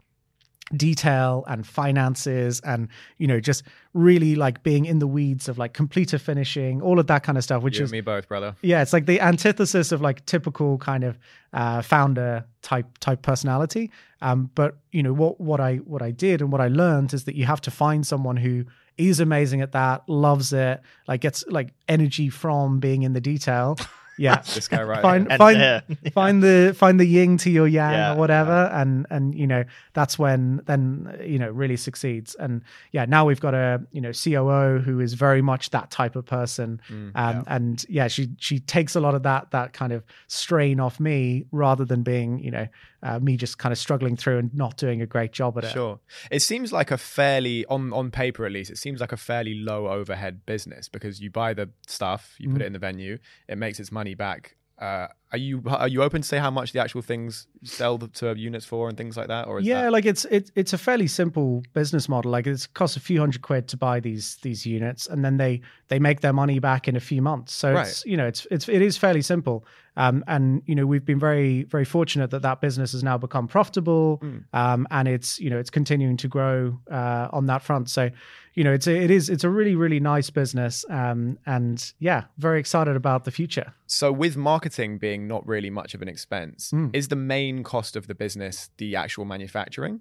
[0.75, 5.75] detail and finances and you know just really like being in the weeds of like
[5.75, 8.57] completer finishing all of that kind of stuff which you is me both, brother.
[8.63, 11.19] yeah it's like the antithesis of like typical kind of
[11.53, 13.91] uh, founder type type personality
[14.23, 17.25] um, but you know what what i what i did and what i learned is
[17.25, 18.65] that you have to find someone who
[18.97, 23.77] is amazing at that loves it like gets like energy from being in the detail
[24.19, 25.39] yeah This guy right find here.
[25.39, 25.83] Find there.
[26.13, 29.65] find the find the yin to your yang Yeah, or whatever and and you know
[29.93, 34.13] that's when then you know really succeeds and yeah now we've got a you know
[34.13, 38.59] COO who is very much that type of person Mm, um, and yeah she she
[38.61, 42.51] takes a lot of that that kind of strain off me rather than being you
[42.51, 42.67] know
[43.03, 45.71] uh, me just kind of struggling through and not doing a great job at it
[45.73, 46.01] Sure.
[46.31, 49.55] It seems like a fairly on on paper at least, it seems like a fairly
[49.55, 52.65] low overhead business because you buy the stuff, you put Mm.
[52.65, 54.57] it in the venue, it makes its money back.
[54.79, 58.35] Uh, are you are you open to say how much the actual things sell to
[58.39, 60.79] units for and things like that, or is yeah that, like it's it, it's a
[60.79, 62.31] fairly simple business model.
[62.31, 65.61] Like it's costs a few hundred quid to buy these these units and then they
[65.89, 67.53] they make their money back in a few months.
[67.53, 69.65] So it's you know it's it's it is fairly simple.
[69.97, 73.47] Um and you know we've been very very fortunate that that business has now become
[73.49, 74.45] profitable Mm.
[74.53, 77.91] um and it's you know it's continuing to grow uh on that front.
[77.91, 78.11] So
[78.55, 82.25] you know it's a, it is it's a really really nice business um and yeah
[82.39, 83.73] very excited about the future.
[83.87, 86.95] So with marketing being not really much of an expense, Mm.
[86.95, 90.01] is the main cost of the business the actual manufacturing?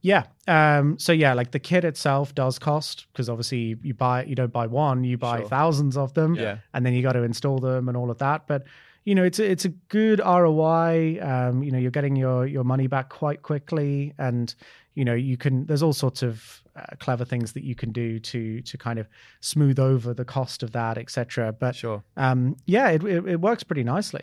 [0.00, 0.24] Yeah.
[0.48, 4.52] Um, so yeah, like the kit itself does cost because obviously you buy you don't
[4.52, 5.48] buy one, you buy Sure.
[5.48, 6.58] thousands of them, Yeah.
[6.74, 8.46] and then you got to install them and all of that.
[8.46, 8.64] But
[9.04, 11.18] you know, it's a, it's a good ROI.
[11.20, 14.54] Um, you know, you're getting your your money back quite quickly, and
[14.94, 15.66] you know, you can.
[15.66, 19.08] There's all sorts of uh, clever things that you can do to to kind of
[19.40, 21.52] smooth over the cost of that, etc.
[21.52, 22.02] But Sure.
[22.16, 24.22] um, yeah, it, it it works pretty nicely.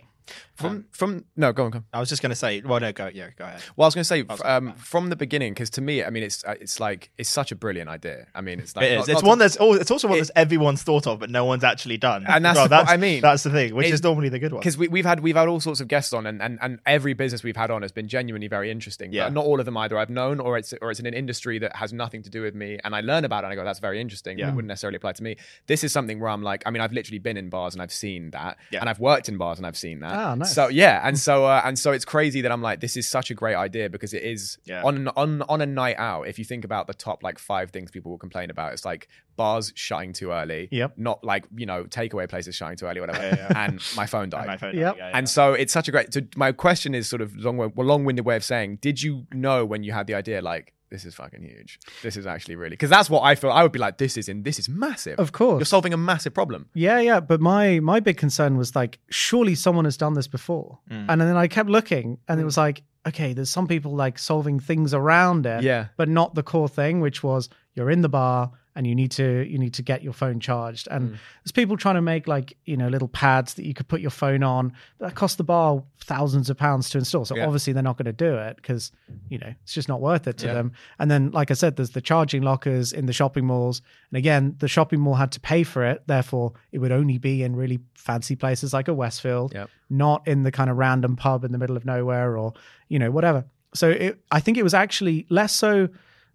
[0.56, 1.86] From from no, go on, go on.
[1.94, 3.62] I was just going to say, well, no, go, yeah, go ahead.
[3.78, 6.10] Well, I was going to say was um, from the beginning because to me, I
[6.10, 8.28] mean, it's uh, it's like it's such a brilliant idea.
[8.36, 9.08] I mean, it's like it is.
[9.08, 11.20] not- it's not one to- that's oh, it's also one It- that's everyone's thought of,
[11.20, 12.26] but no one's actually done.
[12.28, 13.22] And that's Well, the- I mean.
[13.22, 14.60] That's the thing, which It- is normally the good one.
[14.60, 17.14] because we, we've had we've had all sorts of guests on, and, and and every
[17.14, 19.14] business we've had on has been genuinely very interesting.
[19.14, 19.26] Yeah.
[19.28, 21.58] But not all of them either I've known, or it's or it's in an industry
[21.60, 23.48] that has nothing to do with me, and I learn about it.
[23.48, 24.36] and I go, that's very interesting.
[24.36, 24.50] But Yeah.
[24.50, 25.38] it wouldn't necessarily apply to me.
[25.68, 27.94] This is something where I'm like, I mean, I've literally been in bars and I've
[27.94, 28.82] seen that, Yeah.
[28.82, 30.10] and I've worked in bars and I've seen that.
[30.22, 30.54] Ah, nice.
[30.54, 33.32] So yeah, and so uh, and so it's crazy that I'm like, this is such
[33.32, 34.82] a great idea because it is Yeah.
[34.84, 36.28] on on on a night out.
[36.28, 39.08] If you think about the top like five things people will complain about, it's like
[39.38, 40.68] bars shutting too early.
[40.72, 40.98] Yep.
[40.98, 43.24] Not like you know takeaway places shutting too early, whatever.
[43.24, 43.66] Yeah, yeah.
[43.66, 44.40] And my phone died.
[44.42, 44.98] And my phone, Yep.
[44.98, 45.18] yeah, yeah.
[45.18, 46.14] And so it's such a great.
[46.14, 49.66] So my question is sort of long, well, long-winded way of saying: Did you know
[49.66, 51.80] when you had the idea, like this is fucking huge?
[52.04, 53.52] This is actually really because that's what I feel.
[53.52, 54.44] I would be like, this is in.
[54.44, 55.20] This is massive.
[55.20, 56.68] Of course, You're solving a massive problem.
[56.74, 60.80] Yeah, yeah, but my my big concern was like, surely someone has done this before,
[60.92, 61.06] Mm.
[61.10, 64.60] and then I kept looking, and it was like, okay, there's some people like solving
[64.60, 65.88] things around it, Yeah.
[65.98, 69.46] but not the core thing, which was you're in the bar and you need to
[69.46, 70.88] you need to get your phone charged.
[70.90, 71.18] And Mm.
[71.44, 74.10] there's people trying to make like you know little pads that you could put your
[74.10, 74.72] phone on.
[75.00, 77.26] That cost the bar thousands of pounds to install.
[77.26, 77.46] So Yeah.
[77.46, 78.94] obviously they're not going to do it because
[79.28, 80.54] you know it's just not worth it to Yeah.
[80.54, 80.72] them.
[80.98, 83.82] And then like I said, there's the charging lockers in the shopping malls.
[84.12, 86.04] And again, the shopping mall had to pay for it.
[86.08, 89.54] Therefore, it would only be in really fancy places like a Westfield,
[89.90, 92.54] not in the kind of random pub in the middle of nowhere or
[92.88, 93.44] you know whatever.
[93.74, 95.90] So it, I think it was actually less so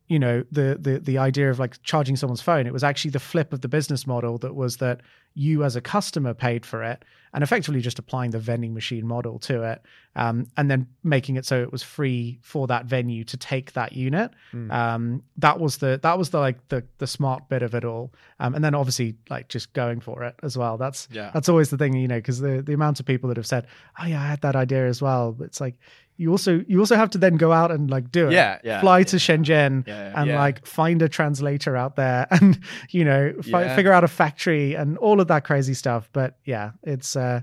[0.09, 3.19] you know the the the idea of like charging someone's phone it was actually the
[3.21, 5.01] flip of the business model that was that
[5.37, 9.39] you as a customer paid for it and effectively just applying the vending machine model
[9.41, 9.83] to it
[10.15, 13.93] um, and then making it so it was free for that venue to take that
[13.95, 14.71] unit Mm.
[14.73, 18.13] um, that was the that was the like the the smart bit of it all
[18.41, 21.31] um, and then obviously like just going for it as well that's Yeah.
[21.35, 23.67] that's always the thing you know because the the amount of people that have said
[24.01, 25.77] oh yeah i had that idea as well but it's like
[26.17, 28.81] you also you also have to then go out and like do it Yeah, yeah,
[28.81, 29.05] fly yeah.
[29.05, 32.59] to shenzhen Yeah, and like find a translator out there and
[32.91, 36.71] you know fi- figure out a factory and all of that crazy stuff but yeah
[36.85, 37.41] it's uh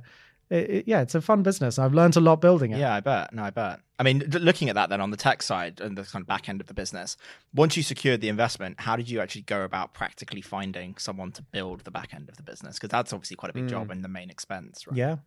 [0.49, 2.99] it, it- yeah it's a fun business i've learned a lot building it Yeah, I
[3.01, 3.33] bet.
[3.33, 3.79] No, I bet.
[3.99, 6.49] I mean, looking at that then on the tech side and the kind of back
[6.49, 7.17] end of the business,
[7.53, 11.43] once you secured the investment, how did you actually go about practically finding someone to
[11.43, 12.77] build the back end of the business?
[12.77, 13.69] Because that's obviously quite a big Mm.
[13.69, 14.97] job and the main expense, right?
[14.97, 15.17] Yeah.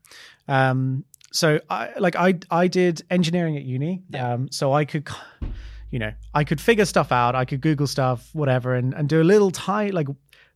[0.49, 1.05] Um,
[1.35, 4.03] so I like I I did engineering at uni.
[4.09, 4.35] Yeah.
[4.35, 5.09] Um, so I could
[5.91, 9.21] you know, I could figure stuff out, I could Google stuff, whatever, and, and do
[9.21, 10.09] a little tiny like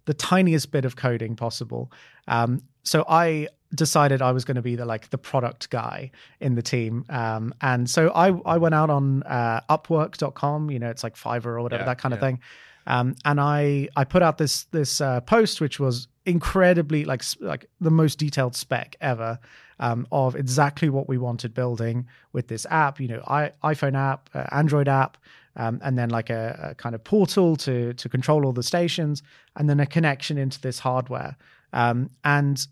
[0.07, 1.93] the tiniest bit of coding possible.
[2.27, 6.55] Um, so I decided I was going to be the like the product guy in
[6.55, 7.05] the team.
[7.09, 11.47] Um, and so I I went out on uh, Upwork.com, you know, it's like Fiverr
[11.47, 12.41] or whatever, Yeah, that kind of thing.
[12.87, 17.69] Um, and I I put out this this uh, post which was incredibly like like
[17.81, 19.38] the most detailed spec ever
[19.81, 23.01] um, of exactly what we wanted building with this app.
[23.01, 25.17] You know, I, iPhone app, uh, Android app,
[25.57, 29.23] um, and then like a, a kind of portal to to control all the stations,
[29.57, 31.37] and then a connection into this hardware.
[31.73, 32.67] Um, and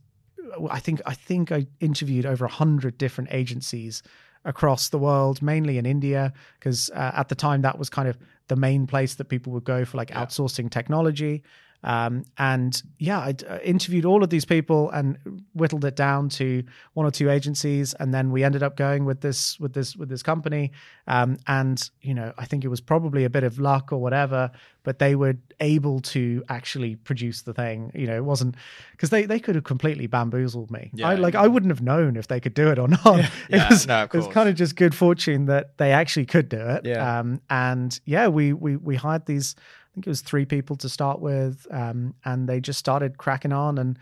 [0.70, 4.02] I think I think I interviewed over a hundred different agencies
[4.44, 8.16] across the world, mainly in India, because uh, at the time that was kind of
[8.48, 10.24] the main place that people would go for like Yeah.
[10.24, 11.42] outsourcing technology.
[11.86, 15.16] Um, and yeah, I uh, interviewed all of these people and
[15.54, 19.20] whittled it down to one or two agencies, and then we ended up going with
[19.20, 20.72] this with this with this company.
[21.06, 24.50] Um, and you know, I think it was probably a bit of luck or whatever,
[24.82, 27.92] but they were able to actually produce the thing.
[27.94, 28.56] You know, it wasn't
[28.90, 30.90] because they they could have completely bamboozled me.
[30.92, 31.42] Yeah, I like yeah.
[31.42, 33.04] I wouldn't have known if they could do it or not.
[33.16, 36.26] Yeah, it was, no, of it was kind of just good fortune that they actually
[36.26, 36.84] could do it.
[36.84, 37.20] Yeah.
[37.20, 39.54] Um, and yeah, we we we hired these.
[39.96, 43.52] I think it was three people to start with, um, and they just started cracking
[43.52, 43.98] on and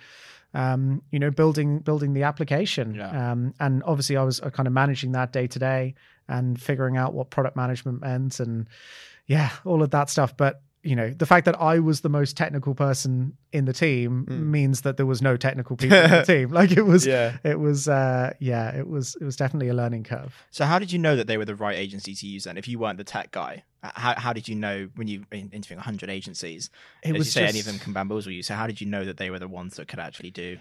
[0.53, 2.97] um, you know building building the application.
[2.97, 3.33] Yeah.
[3.33, 5.95] Um, and obviously, I was uh, kind of managing that day to day
[6.27, 8.69] and figuring out what product management meant and
[9.27, 10.37] yeah, all of that stuff.
[10.37, 14.27] But you know, the fact that I was the most technical person in the team
[14.29, 14.47] Mm.
[14.47, 16.51] means that there was no technical people in the team.
[16.51, 17.39] Like it was, Yeah.
[17.43, 20.35] it was, uh, yeah, it was, it was definitely a learning curve.
[20.51, 22.57] So how did you know that they were the right agency to use then?
[22.59, 25.79] If you weren't the tech guy, how, how did you know when you were interviewing
[25.79, 26.71] 100 agencies?
[27.03, 28.43] It As was you say, any of them can bamboozle you.
[28.43, 30.59] So how did you know that they were the ones that could actually do?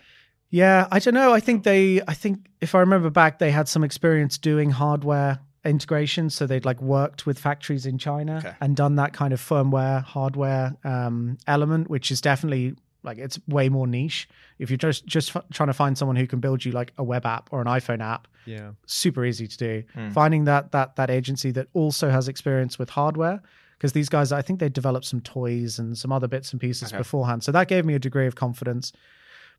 [0.49, 1.33] Yeah, I don't know.
[1.33, 5.39] I think they, I think if I remember back, they had some experience doing hardware
[5.65, 6.29] integration.
[6.29, 8.53] So they'd like worked with factories in China Okay.
[8.61, 13.67] and done that kind of firmware, hardware um, element, which is definitely like it's way
[13.69, 14.29] more niche.
[14.59, 17.03] If you're just just f- trying to find someone who can build you like a
[17.03, 18.71] web app or an iPhone app, Yeah.
[18.85, 19.83] super easy to do.
[19.93, 20.09] Hmm.
[20.11, 23.41] Finding that that that agency that also has experience with hardware,
[23.77, 26.89] because these guys, I think they developed some toys and some other bits and pieces
[26.93, 26.97] Okay.
[26.97, 27.43] beforehand.
[27.43, 28.93] So that gave me a degree of confidence.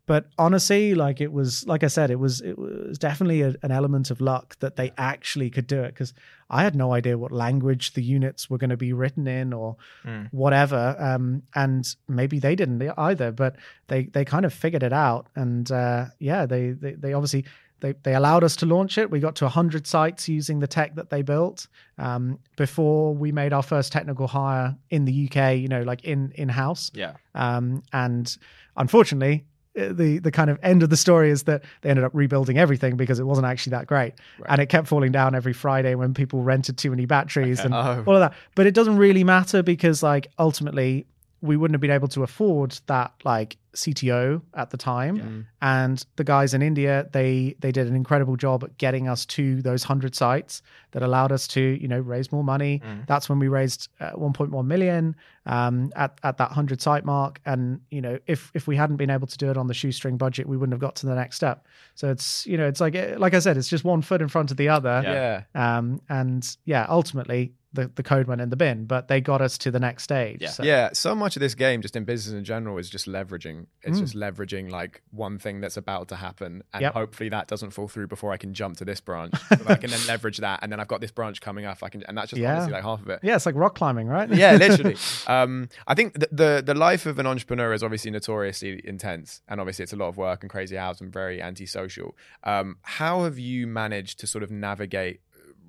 [0.07, 3.71] But honestly, like it was, like I said, it was it was definitely a, an
[3.71, 6.13] element of luck that they actually could do it because
[6.51, 9.77] I had no idea what language the units were going to be written in or
[10.05, 10.29] Mm.
[10.31, 10.95] whatever.
[10.99, 13.57] Um, and maybe they didn't either, but
[13.89, 15.29] they they kind of figured it out.
[15.35, 17.47] And uh, yeah, they, they they obviously
[17.81, 19.11] they they allowed us to launch it.
[19.11, 23.53] We got to 100 sites using the tech that they built um, before we made
[23.55, 25.57] our first technical hire in the UK.
[25.57, 26.91] You know, like in in house.
[26.95, 27.15] Yeah.
[27.35, 28.37] Um, and
[28.77, 32.13] unfortunately, Uh, the the kind of end of the story is that they ended up
[32.15, 34.51] rebuilding everything because it wasn't actually that great, Right.
[34.51, 38.05] and it kept falling down every Friday when people rented too many batteries and Oh.
[38.07, 38.35] all of that.
[38.55, 41.07] But it doesn't really matter because like ultimately
[41.45, 45.19] we wouldn't have been able to afford that like CTO at the time.
[45.19, 45.47] Mm.
[45.61, 49.61] And the guys in India, they they did an incredible job at getting us to
[49.61, 52.81] those hundred sites that allowed us to you know raise more money.
[52.83, 53.07] Mm.
[53.07, 57.41] That's when we raised uh, 1.1 million um, at at that hundred site mark.
[57.45, 60.17] And you know if if we hadn't been able to do it on the shoestring
[60.17, 61.67] budget, we wouldn't have got to the next step.
[61.95, 64.51] So it's you know it's like like I said, it's just one foot in front
[64.51, 65.03] of the other.
[65.05, 65.43] Yeah.
[65.55, 65.77] Yeah.
[65.77, 69.59] Um, and yeah, ultimately the, the code went in the bin, but they got us
[69.59, 70.39] to the next stage.
[70.41, 70.49] Yeah.
[70.51, 73.67] So- Yeah, so much of this game, just in business in general, is just leveraging.
[73.83, 74.01] It's Mm.
[74.01, 76.93] just leveraging like one thing that's about to happen, and Yep.
[76.95, 79.35] hopefully that doesn't fall through before I can jump to this branch.
[79.49, 81.79] so I can then leverage that, and then I've got this branch coming up.
[81.83, 82.53] I can, and that's just Yeah.
[82.55, 83.21] honestly like half of it.
[83.23, 84.29] Yeah, it's like rock climbing, right?
[84.33, 84.97] yeah, literally.
[85.27, 89.61] Um, I think the, the the life of an entrepreneur is obviously notoriously intense, and
[89.61, 92.17] obviously it's a lot of work and crazy hours and very antisocial.
[92.45, 95.21] Um, how have you managed to sort of navigate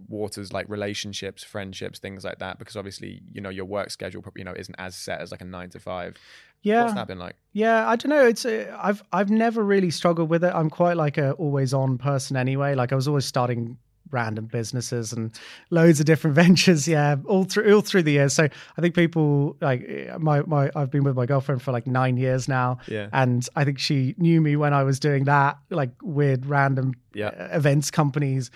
[0.08, 2.60] waters like relationships, friendships, things like that?
[2.60, 5.42] Because obviously, you know, your work schedule, probably, you know, isn't as set as like
[5.42, 6.16] a nine to five.
[6.62, 6.84] yeah.
[6.84, 7.36] What's that been like?
[7.54, 8.26] Yeah, I don't know.
[8.26, 10.54] It's uh, I've I've never really struggled with it.
[10.54, 12.76] I'm quite like a always on person anyway.
[12.76, 13.78] Like I was always starting
[14.12, 15.32] random businesses and
[15.72, 16.88] loads of different ventures.
[16.88, 18.34] Yeah, all through all through the years.
[18.34, 18.44] So
[18.78, 19.88] I think people like
[20.20, 23.10] my my I've been with my girlfriend for like nine years now, Yeah.
[23.14, 27.30] and I think she knew me when I was doing that like weird random Yeah.
[27.56, 28.52] events companies.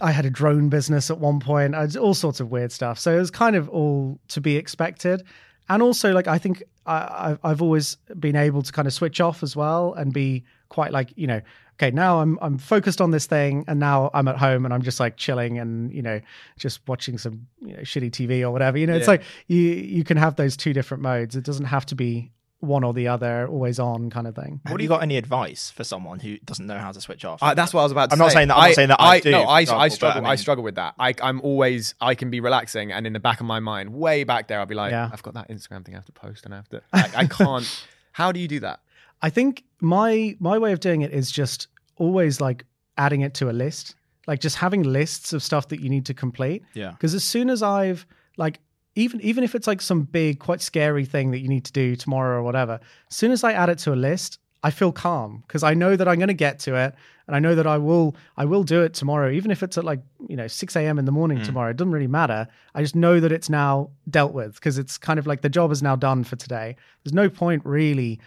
[0.00, 1.74] I had a drone business at one point.
[1.74, 2.98] I did all sorts of weird stuff.
[2.98, 5.24] So it was kind of all to be expected.
[5.68, 9.20] And also, like I think I, I've I've always been able to kind of switch
[9.20, 11.40] off as well and be quite like you know,
[11.74, 14.82] okay, now I'm I'm focused on this thing, and now I'm at home and I'm
[14.82, 16.20] just like chilling and you know
[16.58, 18.76] just watching some you know, shitty TV or whatever.
[18.76, 21.36] You know, it's like you you can have those two different modes.
[21.36, 22.32] It doesn't have to be
[22.62, 24.60] one or the other, always on kind of thing.
[24.66, 27.42] Have you got any advice for someone who doesn't know how to switch off?
[27.42, 28.24] Uh, that's what I was about to I'm say.
[28.24, 30.26] not saying that- I'm not saying that I do, No, I, example, I struggle.
[30.26, 30.94] I I, struggle with that.
[30.98, 31.94] I, I'm always.
[32.00, 34.66] I can be relaxing, and in the back of my mind, way back there, I'll
[34.66, 35.10] be like, Yeah.
[35.12, 36.82] I've got that Instagram thing I have to post, and I have to.
[36.92, 37.86] I, I can't.
[38.12, 38.80] How do you do that?
[39.20, 42.64] I think my my way of doing it is just always like
[42.96, 43.94] adding it to a list,
[44.26, 46.62] like just having lists of stuff that you need to complete.
[46.74, 46.90] yeah.
[46.92, 48.06] Because as soon as I've
[48.36, 48.60] like
[48.94, 51.96] even even if it's like some big, quite scary thing that you need to do
[51.96, 52.80] tomorrow or whatever,
[53.10, 55.96] as soon as I add it to a list, I feel calm because I know
[55.96, 56.94] that I'm going to get to it,
[57.26, 59.84] and I know that I will I will do it tomorrow, even if it's at
[59.84, 60.98] like you know six a.m.
[60.98, 61.44] in the morning Mm.
[61.46, 61.70] tomorrow.
[61.70, 62.46] It doesn't really matter.
[62.74, 65.72] I just know that it's now dealt with because it's kind of like the job
[65.72, 66.76] is now done for today.
[67.02, 68.20] There's no point really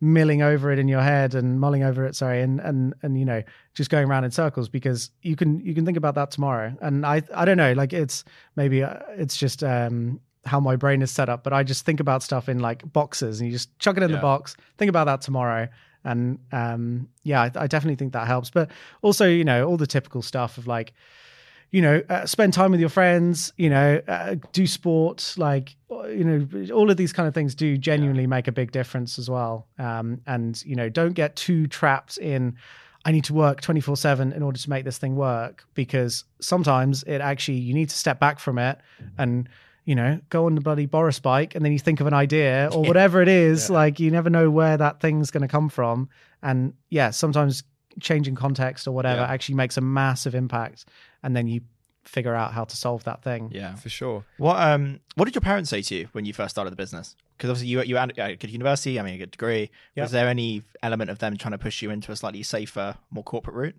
[0.00, 3.24] milling over it in your head and mulling over it sorry and and and you
[3.24, 3.42] know
[3.72, 6.74] just going around in circles because you can you can think about that tomorrow.
[6.82, 8.22] And i i don't know like it's
[8.56, 11.98] maybe uh, it's just um how my brain is set up but i just think
[11.98, 14.16] about stuff in like boxes and you just chuck it in Yeah.
[14.16, 15.66] the box think about that tomorrow.
[16.04, 18.50] And um yeah I, I definitely think that helps.
[18.50, 18.70] But
[19.02, 20.92] also you know all the typical stuff of like
[21.76, 26.24] you know, uh, spend time with your friends, you know, uh, do sport, like, you
[26.24, 29.66] know, all of these kind of things do genuinely make a big difference as well.
[29.78, 32.56] Um, and, you know, don't get too trapped in,
[33.04, 37.02] I need to work 24 7 in order to make this thing work, because sometimes
[37.02, 38.78] it actually, you need to step back from it
[39.18, 39.46] and,
[39.84, 42.70] you know, go on the bloody Boris bike and then you think of an idea
[42.72, 43.68] or whatever it is.
[43.68, 43.76] Yeah.
[43.76, 46.08] Like, you never know where that thing's going to come from.
[46.42, 47.64] And yeah, sometimes
[48.00, 49.26] changing context or whatever Yeah.
[49.32, 50.84] actually makes a massive impact
[51.22, 51.60] and then you
[52.04, 53.74] figure out how to solve that thing Yeah.
[53.74, 54.24] For sure.
[54.38, 57.16] What um what did your parents say to you when you first started the business?
[57.36, 59.70] Because obviously you you had a good university, I mean a good degree.
[59.96, 60.04] Yep.
[60.04, 63.24] Was there any element of them trying to push you into a slightly safer, more
[63.24, 63.76] corporate route?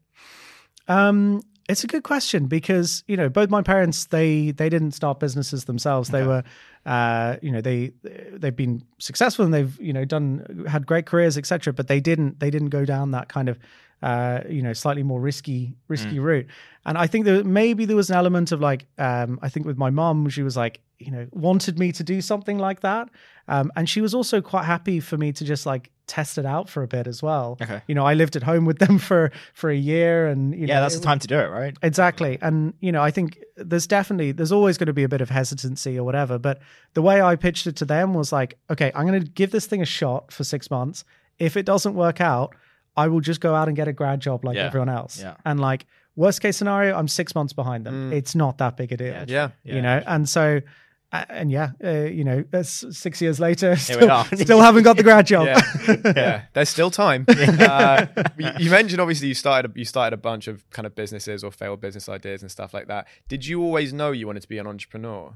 [0.88, 5.20] um it's a good question because you know both my parents they they didn't start
[5.20, 6.28] businesses themselves they Okay.
[6.28, 6.44] were
[6.86, 7.92] uh you know they
[8.34, 12.40] they've been successful and they've you know done had great careers etc but they didn't
[12.40, 13.60] they didn't go down that kind of
[14.04, 16.46] uh you know slightly more risky risky route
[16.86, 19.78] and i think that maybe there was an element of like um i think with
[19.78, 23.10] my mom she was like you know wanted me to do something like that
[23.48, 26.70] um and she was also quite happy for me to just like test it out
[26.70, 27.82] for a bit as well Okay.
[27.88, 30.74] you know i lived at home with them for for a year and you know
[30.76, 31.76] Yeah, that's the time to do it, right?
[31.82, 32.38] Exactly.
[32.42, 35.30] And, you know, I think there's definitely, there's always going to be a bit of
[35.30, 36.38] hesitancy or whatever.
[36.40, 36.60] But
[36.94, 39.66] the way I pitched it to them was like, okay, I'm going to give this
[39.66, 41.04] thing a shot for six months.
[41.40, 42.56] If it doesn't work out,
[42.98, 44.66] I will just go out and get a grad job like Yeah.
[44.66, 45.22] everyone else.
[45.22, 45.36] Yeah.
[45.46, 45.86] And like,
[46.16, 48.10] worst case scenario, I'm six months behind them.
[48.12, 48.14] Mm.
[48.16, 49.14] It's not that big a deal.
[49.28, 49.52] Yeah.
[49.64, 49.76] Yeah.
[49.76, 50.62] You know, and so,
[51.14, 55.04] uh, and yeah, uh, you know, that's six years later, still, still haven't got the
[55.04, 55.48] grad job.
[55.88, 55.96] Yeah.
[56.16, 57.26] yeah, there's still time.
[57.38, 61.44] Uh, you, you mentioned obviously you started you started a bunch of kind of businesses
[61.46, 63.08] or failed business ideas and stuff like that.
[63.30, 65.36] Did you always know you wanted to be an entrepreneur?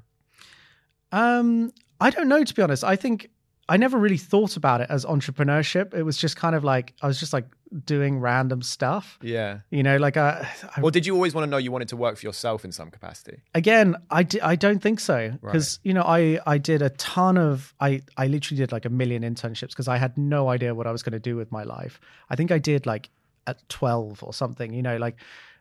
[1.11, 2.83] Um, I don't know to be honest.
[2.83, 3.29] I think
[3.71, 5.93] I never really thought about it as entrepreneurship.
[5.93, 7.45] It was just kind of like I was just like
[7.85, 9.17] doing random stuff.
[9.21, 9.59] Yeah.
[9.69, 10.45] You know, like I,
[10.75, 12.73] I Or did you always want to know you wanted to work for yourself in
[12.73, 13.37] some capacity?
[13.55, 14.23] again, I
[14.57, 18.57] don't think so because you know I I did a ton of I I literally
[18.57, 21.19] did like a million internships because I had no idea what I was going to
[21.31, 22.01] do with my life.
[22.29, 23.09] I think I did like
[23.47, 24.73] at twelve or something.
[24.73, 25.15] You know, like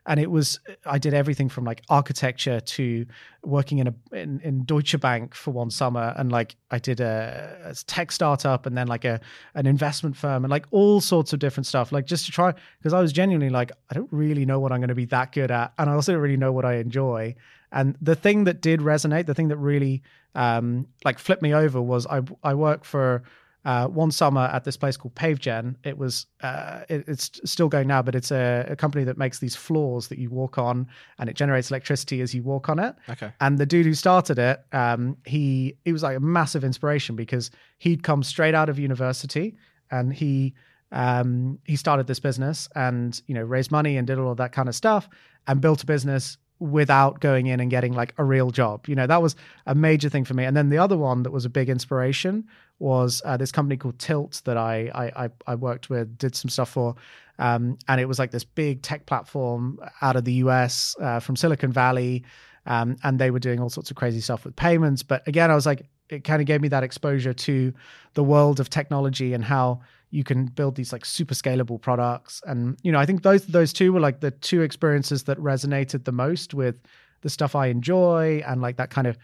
[0.05, 3.05] and it was I did everything from like architecture to
[3.43, 7.57] working in a in, in Deutsche Bank for one summer, and like I did a,
[7.65, 9.19] a tech startup, and then like a
[9.53, 12.93] an investment firm, and like all sorts of different stuff, like just to try because
[12.93, 15.51] I was genuinely like I don't really know what I'm going to be that good
[15.51, 17.35] at, and I also don't really know what I enjoy.
[17.71, 20.01] And the thing that did resonate, the thing that really
[20.35, 23.23] um, like flipped me over was I I work for
[23.63, 25.75] uh, one summer at this place called Pavegen.
[25.83, 29.39] It was uh, it, it's still going now, but it's a, a, company that makes
[29.39, 30.87] these floors that you walk on,
[31.19, 32.95] and it generates electricity as you walk on it.
[33.09, 33.31] Okay.
[33.39, 37.51] And the dude who started it, um, he he was like a massive inspiration because
[37.77, 39.55] he'd come straight out of university
[39.91, 40.53] and he
[40.91, 44.51] um, he started this business and you know raised money and did all of that
[44.51, 45.07] kind of stuff
[45.47, 48.87] and built a business without going in and getting like a real job.
[48.87, 49.35] You know, that was
[49.65, 50.45] a major thing for me.
[50.45, 52.47] And then the other one that was a big inspiration
[52.77, 56.69] was uh, this company called Tilt that I, I, I worked with, did some stuff
[56.69, 56.95] for.
[57.39, 61.35] Um, and it was like this big tech platform out of the US uh, from
[61.35, 62.23] Silicon Valley.
[62.67, 65.01] Um, and they were doing all sorts of crazy stuff with payments.
[65.01, 67.73] But again, I was like, it kind of gave me that exposure to
[68.13, 69.81] the world of technology and how
[70.11, 72.41] you can build these like super scalable products.
[72.45, 76.03] And you know i think those those two were like the two experiences that resonated
[76.03, 76.75] the most with
[77.21, 79.17] the stuff i enjoy and like that kind of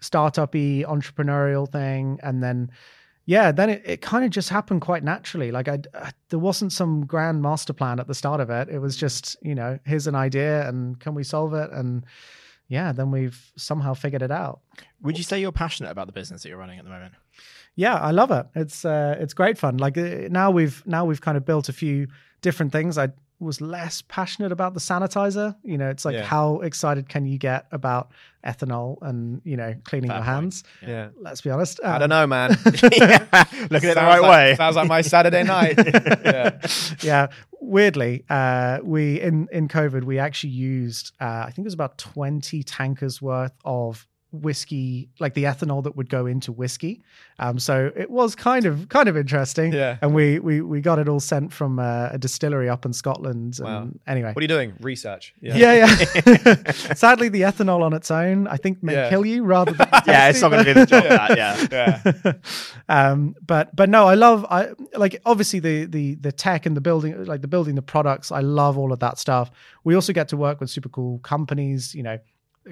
[0.00, 2.18] startup-y entrepreneurial thing.
[2.22, 2.70] And then
[3.24, 5.52] yeah then it, it kind of just happened quite naturally.
[5.52, 8.68] Like I, I uh, there wasn't some grand master plan at the start of it.
[8.68, 9.06] It was mm-hmm.
[9.06, 11.70] just you know here's an idea and can we solve it?
[11.70, 12.04] And
[12.68, 14.60] yeah then we've somehow figured it out.
[15.02, 17.14] Would you say you're passionate about the business that you're running at the moment
[17.74, 18.46] yeah, I love it.
[18.54, 19.78] It's uh, it's great fun.
[19.78, 22.08] Like uh, now we've now we've kind of built a few
[22.42, 22.98] different things.
[22.98, 23.08] I
[23.42, 25.56] was less passionate about the sanitizer.
[25.64, 26.24] You know, it's like yeah.
[26.24, 28.10] how excited can you get about
[28.46, 30.64] ethanol and you know cleaning Fair your hands?
[30.82, 30.88] Yeah.
[30.88, 31.08] yeah.
[31.20, 31.80] Let's be honest.
[31.82, 32.50] Um, I don't know, man.
[32.64, 34.54] Looking at it the right like, way.
[34.56, 35.78] Sounds like my Saturday night.
[36.24, 36.58] yeah.
[37.02, 37.26] yeah.
[37.60, 41.96] Weirdly, uh, we in in COVID we actually used uh, I think it was about
[41.96, 47.02] twenty tankers worth of whiskey, like the ethanol that would go into whiskey.
[47.38, 49.72] Um, so it was kind of kind of interesting.
[49.72, 49.98] Yeah.
[50.00, 53.58] And we we we got it all sent from uh, a distillery up in Scotland.
[53.58, 53.88] And wow.
[54.06, 54.74] anyway, what are you doing?
[54.80, 55.34] Research.
[55.40, 55.96] Yeah, yeah.
[56.26, 56.72] yeah.
[56.94, 59.10] Sadly, the ethanol on its own, I think, may yeah.
[59.10, 59.88] kill you rather than.
[60.06, 61.04] yeah, it's not going to be the job.
[61.04, 61.36] That,
[61.72, 62.02] yeah.
[62.24, 62.32] yeah.
[62.88, 66.80] um, but but no, I love I like obviously the the the tech and the
[66.80, 68.32] building, like the building the products.
[68.32, 69.50] I love all of that stuff.
[69.84, 71.94] We also get to work with super cool companies.
[71.94, 72.18] You know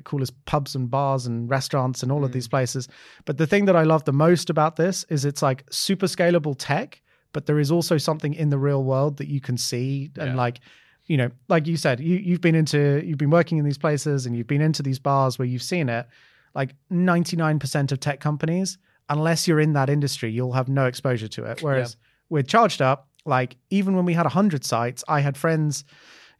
[0.04, 2.24] coolest pubs and bars and restaurants and all mm.
[2.24, 2.52] of these mm.
[2.52, 2.88] places.
[3.24, 6.54] But the thing that I love the most about this is it's like super scalable
[6.58, 7.00] tech,
[7.32, 10.60] but there is also something in the real world that you can see and like
[11.06, 14.26] you know, like you said, you you've been into you've been working in these places
[14.26, 16.06] and you've been into these bars where you've seen it.
[16.54, 18.78] Like 99% of tech companies,
[19.08, 21.62] unless you're in that industry, you'll have no exposure to it.
[21.62, 22.06] Whereas yeah.
[22.28, 25.84] with ChargedUp, like even when we had 100 sites, I had friends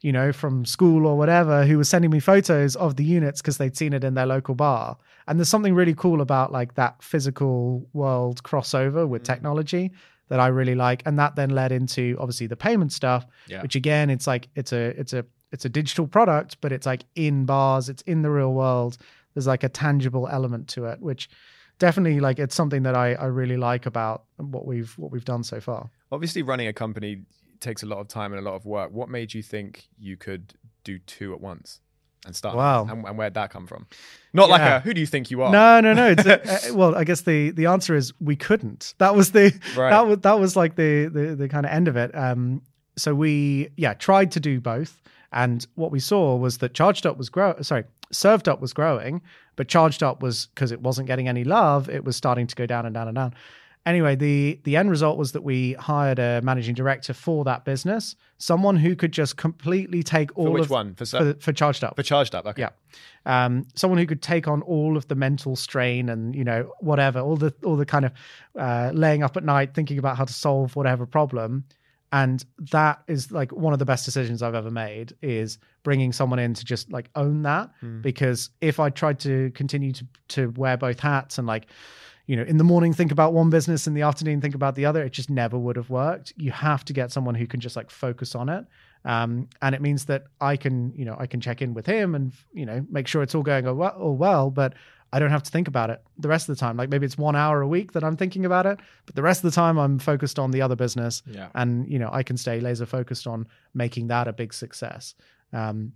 [0.01, 3.57] you know, from school or whatever, who was sending me photos of the units because
[3.57, 4.97] they'd seen it in their local bar.
[5.27, 9.25] And there's something really cool about like that physical world crossover with mm.
[9.25, 9.91] technology
[10.29, 11.03] that I really like.
[11.05, 13.61] And that then led into obviously the payment stuff, yeah.
[13.61, 17.05] which again, it's like it's a it's a it's a digital product, but it's like
[17.15, 18.97] in bars, it's in the real world.
[19.33, 21.29] There's like a tangible element to it, which
[21.77, 25.43] definitely like it's something that I, I really like about what we've what we've done
[25.43, 25.89] so far.
[26.11, 27.23] Obviously, running a company
[27.61, 28.91] takes a lot of time and a lot of work.
[28.91, 30.53] What made you think you could
[30.83, 31.79] do two at once
[32.25, 32.55] and start?
[32.55, 32.87] Wow.
[32.89, 33.87] And, and where'd that come from?
[34.33, 34.55] Not yeah.
[34.55, 35.51] like a who do you think you are?
[35.51, 36.09] No, no, no.
[36.09, 38.93] It's a, uh, well, I guess the the answer is we couldn't.
[38.97, 39.89] That was the right.
[39.91, 42.15] that was that was like the the the kind of end of it.
[42.15, 42.61] Um,
[42.97, 45.01] so we yeah tried to do both,
[45.31, 49.21] and what we saw was that ChargedUp was grow sorry ServedUp was growing,
[49.55, 51.89] but ChargedUp was because it wasn't getting any love.
[51.89, 53.33] It was starting to go down and down and down.
[53.85, 58.15] Anyway, the the end result was that we hired a managing director for that business,
[58.37, 61.95] someone who could just completely take all for which of one for, for, for ChargedUp
[61.95, 62.45] for ChargedUp.
[62.45, 62.69] Okay, yeah,
[63.25, 67.21] um, someone who could take on all of the mental strain and you know whatever,
[67.21, 68.11] all the all the kind of
[68.55, 71.65] uh, laying up at night thinking about how to solve whatever problem.
[72.13, 76.39] And that is like one of the best decisions I've ever made is bringing someone
[76.39, 77.71] in to just like own that.
[77.81, 78.01] Mm.
[78.01, 81.67] Because if I tried to continue to to wear both hats and like
[82.27, 84.85] you know, in the morning think about one business, in the afternoon think about the
[84.85, 85.03] other.
[85.03, 86.33] It just never would have worked.
[86.37, 88.65] You have to get someone who can just like focus on it.
[89.03, 92.13] Um, and it means that I can, you know, I can check in with him
[92.13, 94.73] and you know make sure it's all going all well, all well, but
[95.13, 96.77] I don't have to think about it the rest of the time.
[96.77, 99.43] Like maybe it's one hour a week that I'm thinking about it, but the rest
[99.43, 101.21] of the time I'm focused on the other business.
[101.25, 101.49] Yeah.
[101.55, 105.15] And you know, I can stay laser focused on making that a big success.
[105.51, 105.93] Um,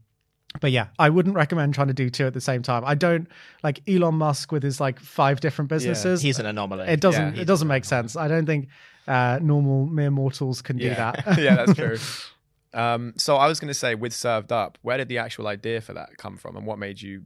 [0.60, 2.84] but yeah, I wouldn't recommend trying to do two at the same time.
[2.86, 3.28] I don't
[3.64, 6.24] like Elon Musk with his like five different businesses.
[6.24, 6.88] Yeah, he's an anomaly.
[6.88, 7.36] It doesn't.
[7.36, 8.16] Yeah, it doesn't make sense.
[8.16, 8.68] I don't think
[9.08, 10.90] uh, normal mere mortals can yeah.
[10.90, 11.38] do that.
[11.40, 11.98] yeah, that's true.
[12.76, 15.94] Um, so I was going to say, with ServedUp, where did the actual idea for
[15.94, 17.24] that come from, and what made you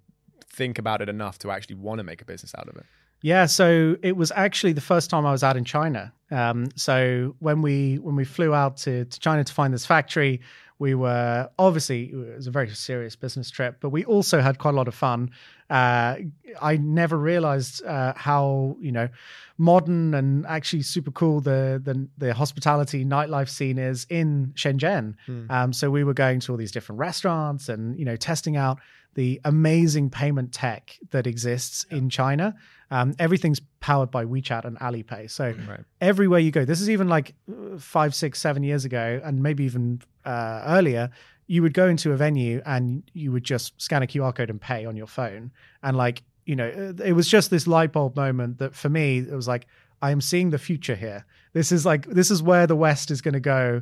[0.47, 2.85] think about it enough to actually want to make a business out of it?
[3.21, 6.13] Yeah, so it was actually the first time I was out in China.
[6.31, 10.41] Um, so when we when we flew out to, to China to find this factory,
[10.79, 14.73] we were obviously it was a very serious business trip, but we also had quite
[14.73, 15.29] a lot of fun.
[15.69, 16.15] Uh,
[16.61, 19.09] I never realized uh, how you know
[19.57, 25.15] modern and actually super cool the the, the hospitality nightlife scene is in Shenzhen.
[25.49, 28.79] Um, so we were going to all these different restaurants and you know testing out
[29.15, 32.55] the amazing payment tech that exists in China.
[32.91, 35.29] Um, everything's powered by WeChat and Alipay.
[35.29, 35.81] So Right.
[35.99, 39.63] everywhere you go, this is even like uh, five, six, seven years ago, and maybe
[39.65, 41.09] even uh, earlier.
[41.47, 44.61] You would go into a venue and you would just scan a QR code and
[44.61, 45.51] pay on your phone.
[45.81, 49.19] And like, you know, uh, it was just this light bulb moment that for me,
[49.19, 49.65] it was like,
[50.01, 51.25] I am seeing the future here.
[51.53, 53.81] This is like, this is where the West is going to go.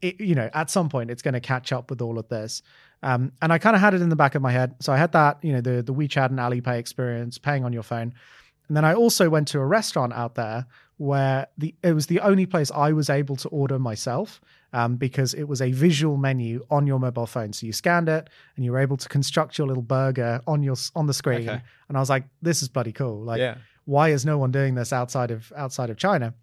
[0.00, 2.62] It, you know, at some point, it's going to catch up with all of this.
[3.02, 4.74] Um, and I kind of had it in the back of my head.
[4.80, 7.82] So I had that, you know, the the WeChat and Alipay experience, paying on your
[7.82, 8.14] phone.
[8.68, 10.66] And then I also went to a restaurant out there
[10.96, 14.40] where the it was the only place I was able to order myself
[14.72, 17.52] um, because it was a visual menu on your mobile phone.
[17.52, 20.76] So you scanned it and you were able to construct your little burger on your
[20.94, 21.48] on the screen.
[21.48, 21.60] Okay.
[21.88, 23.22] And I was like, this is bloody cool.
[23.22, 23.56] Like, yeah.
[23.84, 26.34] why is no one doing this outside of outside of China?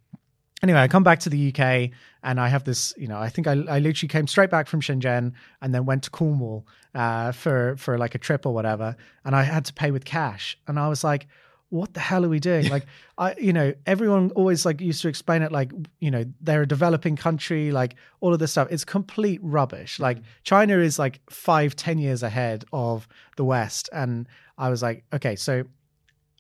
[0.62, 3.48] Anyway, I come back to the UK and I have this, you know, I think
[3.48, 7.78] I, I literally came straight back from Shenzhen and then went to Cornwall uh, for
[7.78, 10.90] for like a trip or whatever, and I had to pay with cash, and I
[10.90, 11.28] was like,
[11.70, 12.68] what the hell are we doing?
[12.70, 12.86] like,
[13.18, 16.68] I, you know, everyone always like used to explain it like, you know, they're a
[16.68, 18.68] developing country, like all of this stuff.
[18.72, 20.00] It's complete rubbish.
[20.00, 20.24] Like mm.
[20.44, 23.08] China is like five, ten years ahead of
[23.38, 25.64] the West, and I was like, okay, so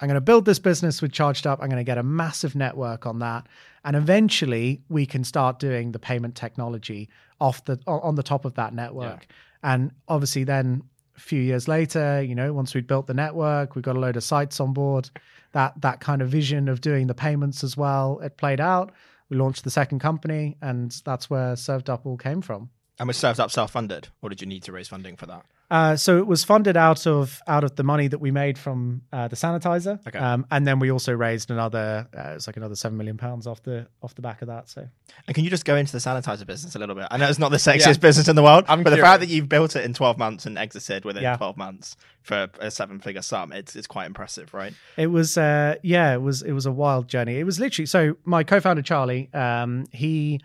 [0.01, 1.59] I'm going to build this business with ChargedUp.
[1.61, 3.47] I'm going to get a massive network on that,
[3.85, 7.09] and eventually we can start doing the payment technology
[7.39, 9.27] off the on the top of that network.
[9.61, 10.83] And obviously, then
[11.19, 14.15] a few years later, you know, once we'd built the network, we got a load
[14.15, 15.09] of sites on board.
[15.51, 18.93] That that kind of vision of doing the payments as well, it played out.
[19.29, 22.69] We launched the second company, and that's where ServedUp all came from.
[22.97, 25.45] And was ServedUp self funded, or did you need to raise funding for that?
[25.71, 29.01] Uh, so it was funded out of out of the money that we made from
[29.13, 30.17] uh, the sanitizer, Okay.
[30.17, 32.07] um, and then we also raised another.
[32.17, 34.67] Uh, it's like another seven million pounds off the off the back of that.
[34.67, 34.87] So
[35.27, 37.05] And can you just go into the sanitizer business a little bit?
[37.11, 37.93] I know it's not the sexiest Yeah.
[37.97, 40.45] business in the world, I'm but the fact that you've built it in 12 months
[40.47, 41.35] and exited within Yeah.
[41.37, 44.73] 12 months for a seven figure sum, it's, it's quite impressive, right?
[44.97, 47.37] it was, uh, yeah, it was it was a wild journey.
[47.39, 48.15] It was literally so.
[48.25, 50.41] My co-founder Charlie, um, he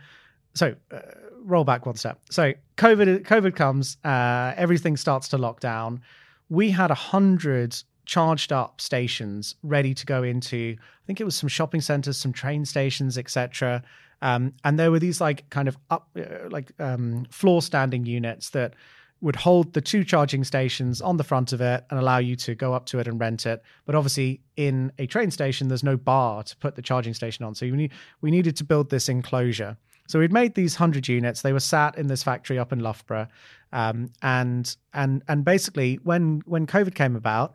[0.54, 0.74] so.
[0.92, 0.98] Uh,
[1.44, 2.18] roll back one step.
[2.30, 6.00] So COVID COVID comes, uh, everything starts to lock down.
[6.48, 7.76] We had a hundred
[8.06, 10.76] ChargedUp stations ready to go into.
[10.78, 13.82] I think it was some shopping centers, some train stations, etc.
[14.22, 18.50] Um, and there were these like kind of up, uh, like um, floor standing units
[18.50, 18.74] that
[19.20, 22.54] would hold the two charging stations on the front of it and allow you to
[22.54, 23.62] go up to it and rent it.
[23.86, 27.54] But obviously, in a train station, there's no bar to put the charging station on.
[27.54, 29.78] So need, we needed to build this enclosure.
[30.06, 31.42] So we'd made these hundred units.
[31.42, 33.28] They were sat in this factory up in Loughborough,
[33.72, 37.54] um, and and and basically, when when COVID came about,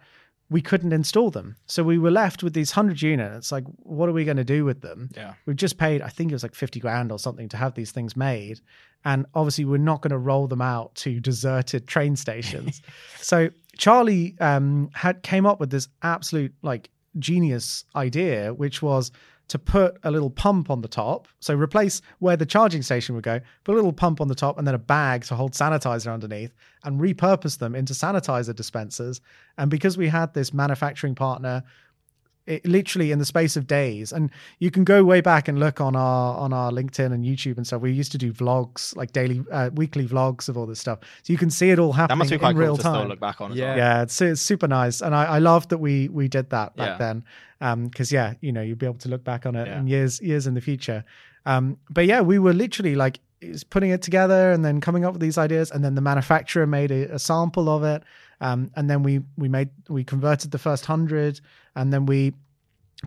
[0.49, 1.55] we couldn't install them.
[1.67, 3.51] So we were left with these hundred units.
[3.51, 5.09] Like, what are we going to do with them?
[5.15, 5.33] Yeah.
[5.45, 7.91] We've just paid, I think it was like 50 grand or something to have these
[7.91, 8.59] things made.
[9.05, 12.81] And obviously, we're not going to roll them out to deserted train stations.
[13.17, 16.89] so Charlie um, had came up with this absolute like
[17.19, 19.11] genius idea, which was
[19.49, 21.27] to put a little pump on the top.
[21.39, 24.57] So replace where the charging station would go, put a little pump on the top
[24.57, 29.21] and then a bag to hold sanitizer underneath and repurpose them into sanitizer dispensers.
[29.57, 31.63] And because we had this manufacturing partner
[32.49, 34.29] it, literally in the space of days and
[34.59, 37.65] you can go way back and look on our on our linkedin and youtube and
[37.67, 40.99] stuff we used to do vlogs like daily uh, weekly vlogs of all this stuff
[41.23, 42.77] so you can see it all happening That happening must be quite in cool real
[42.77, 43.67] to time still look back on as Yeah.
[43.69, 43.77] well.
[43.77, 46.87] yeah it's, it's super nice and i, I love that we we did that back
[46.93, 46.97] Yeah.
[46.97, 47.23] then
[47.61, 49.79] um because yeah you know you'd be able to look back on it Yeah.
[49.79, 51.03] in years years in the future
[51.45, 55.13] um but yeah we were literally like is putting it together and then coming up
[55.13, 58.03] with these ideas and then the manufacturer made a, a sample of it
[58.41, 61.39] um and then we we made we converted the first hundred
[61.79, 62.33] and then we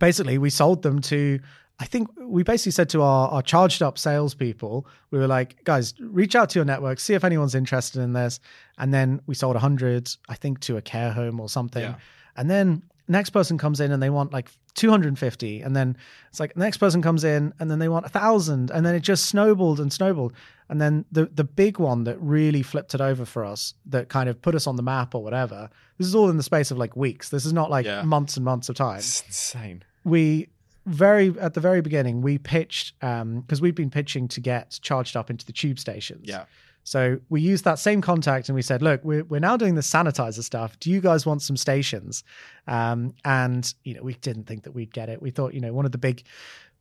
[0.00, 1.38] basically we sold them to
[1.78, 6.36] I think we basically said to our, our ChargedUp salespeople, we were like, guys, reach
[6.36, 8.38] out to your network, see if anyone's interested in this.
[8.78, 11.82] And then we sold 100, I think, to a care home or something.
[11.82, 11.94] Yeah.
[12.36, 15.60] And then next person comes in and they want like 250.
[15.62, 15.96] And then
[16.30, 18.70] it's like the next person comes in and then they want a thousand.
[18.70, 20.32] And then it just snowballed and snowballed.
[20.68, 24.28] And then the the big one that really flipped it over for us, that kind
[24.28, 25.68] of put us on the map or whatever.
[25.98, 27.28] This is all in the space of like weeks.
[27.28, 28.02] This is not like Yeah.
[28.02, 29.82] months and months of time It's insane.
[30.04, 30.48] we
[30.86, 35.30] very at the very beginning we pitched um because we've been pitching to get ChargedUp
[35.30, 36.46] into the tube stations Yeah.
[36.84, 39.82] So we used that same contact and we said, look, we're, we're now doing the
[39.82, 40.78] sanitizer stuff.
[40.80, 42.24] Do you guys want some stations?
[42.66, 45.22] Um, and, you know, we didn't think that we'd get it.
[45.22, 46.24] We thought, you know, one of the big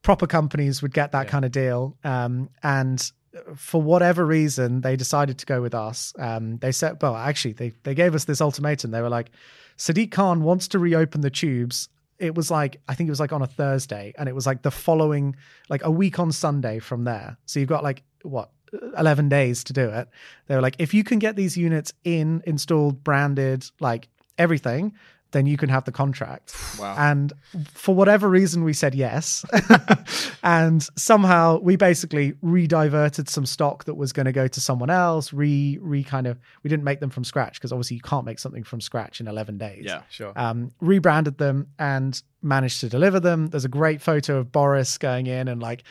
[0.01, 1.31] proper companies would get that Yeah.
[1.31, 1.97] kind of deal.
[2.03, 3.11] Um, and
[3.55, 6.13] for whatever reason, they decided to go with us.
[6.17, 8.91] Um, they said, well, actually, they, they gave us this ultimatum.
[8.91, 9.29] They were like,
[9.77, 11.89] Sadiq Khan wants to reopen the tubes.
[12.19, 14.63] It was like, I think it was like on a Thursday, and it was like
[14.63, 15.35] the following,
[15.69, 17.37] like a week on Sunday from there.
[17.45, 18.51] So you've got like, what,
[18.97, 20.07] 11 days to do it.
[20.47, 24.07] They were like, if you can get these units in, installed, branded, like
[24.37, 24.93] everything,
[25.31, 26.53] then you can have the contract.
[26.79, 26.95] Wow.
[26.97, 27.31] And
[27.73, 29.45] for whatever reason, we said yes.
[30.43, 35.31] and somehow we basically re-diverted some stock that was going to go to someone else.
[35.33, 38.39] Re, re kind of, we didn't make them from scratch because obviously you can't make
[38.39, 39.83] something from scratch in 11 days.
[39.85, 40.01] yeah.
[40.09, 40.33] Sure.
[40.35, 43.47] Um, rebranded them and managed to deliver them.
[43.47, 45.83] There's a great photo of Boris going in and like,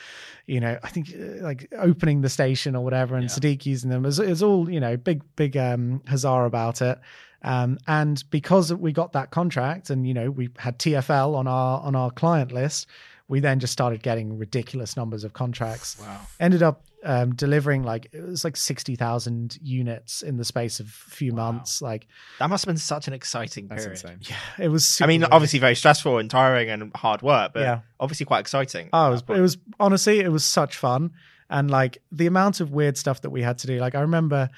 [0.47, 3.29] you know, I think uh, like opening the station or whatever, and Yeah.
[3.31, 4.05] Sadiq using them.
[4.05, 6.99] It's, all you know, big big um, huzzah about it.
[7.43, 11.81] Um, and because we got that contract, and you know, we had TFL on our
[11.81, 12.87] on our client list,
[13.29, 15.97] we then just started getting ridiculous numbers of contracts.
[16.01, 16.21] Wow.
[16.39, 20.87] Ended up um, delivering like it was like sixty thousand units in the space of
[20.87, 21.53] a few Wow.
[21.53, 21.81] months.
[21.81, 22.07] Like,
[22.41, 24.01] That must have been such an exciting That's period.
[24.05, 24.19] insane.
[24.23, 25.01] yeah, it was.
[25.01, 25.33] I mean, weird.
[25.33, 27.81] obviously very stressful and tiring and hard work, but Yeah.
[27.99, 28.91] obviously quite exciting.
[28.93, 31.13] Oh, it was, it was honestly, it was such fun.
[31.49, 33.79] And like the amount of weird stuff that we had to do.
[33.81, 34.51] Like I remember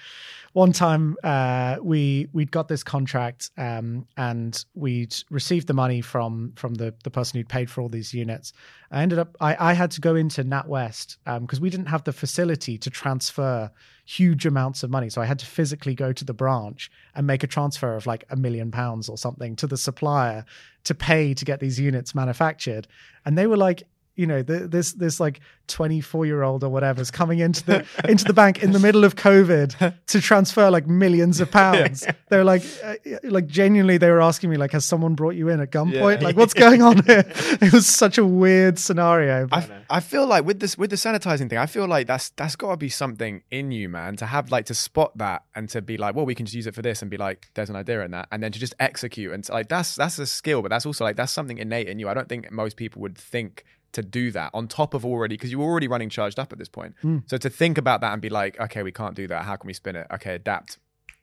[0.52, 6.52] one time uh, we we'd got this contract um, and we'd received the money from
[6.56, 8.52] from the the person who'd paid for all these units.
[8.90, 12.12] I ended up I, I had to go into NatWest because we didn't have the
[12.12, 13.70] facility to transfer
[14.04, 15.08] huge amounts of money.
[15.08, 18.24] So I had to physically go to the branch and make a transfer of like
[18.30, 20.44] a million pounds or something to the supplier
[20.84, 22.88] to pay to get these units manufactured.
[23.24, 23.84] And they were like,
[24.14, 27.86] you know, the, this this like 24 year old or whatever is coming into the
[28.08, 32.06] into the bank in the middle of COVID to transfer like millions of pounds.
[32.28, 32.94] they're like, uh,
[33.24, 36.20] like genuinely, they were asking me like, has someone brought you in at gunpoint?
[36.20, 36.26] Yeah.
[36.26, 37.24] Like, what's going on here?
[37.62, 39.48] It was such a weird scenario.
[39.50, 42.56] I, I feel like with this with the sanitizing thing, I feel like that's that's
[42.56, 45.80] got to be something in you, man, to have like to spot that and to
[45.80, 47.76] be like, well, we can just use it for this and be like, there's an
[47.76, 50.68] idea in that, and then to just execute and like that's that's a skill, but
[50.68, 52.08] that's also like that's something innate in you.
[52.08, 55.50] I don't think most people would think to do that on top of already because
[55.50, 56.94] you were already running ChargedUp at this point.
[57.02, 57.18] Hmm.
[57.26, 59.44] So to think about that and be like, okay, we can't do that.
[59.44, 60.06] How can we spin it?
[60.12, 60.78] Okay, adapt,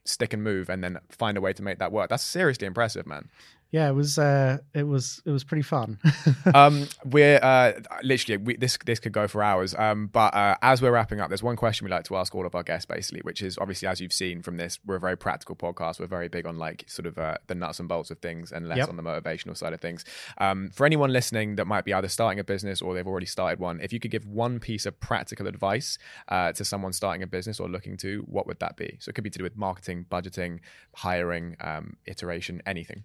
[0.05, 2.09] stick and move, and then find a way to make that work.
[2.09, 3.29] That's seriously impressive, man.
[3.71, 5.99] Yeah, it was uh, it was it was pretty fun.
[6.55, 9.75] um, we're uh, literally we, this this could go for hours.
[9.75, 12.47] Um, but uh, as we're wrapping up, there's one question we like to ask all
[12.47, 15.15] of our guests, basically, which is obviously as you've seen from this, we're a very
[15.17, 15.99] practical podcast.
[15.99, 18.67] We're very big on like sort of uh, the nuts and bolts of things, and
[18.67, 18.89] less Yep.
[18.89, 20.03] on the motivational side of things.
[20.39, 23.59] Um, for anyone listening that might be either starting a business or they've already started
[23.59, 25.97] one, if you could give one piece of practical advice
[26.29, 28.97] uh, to someone starting a business or looking to, what would that be?
[28.99, 30.59] So it could be to do with marketing, budgeting,
[30.95, 33.03] hiring, um, iteration, anything.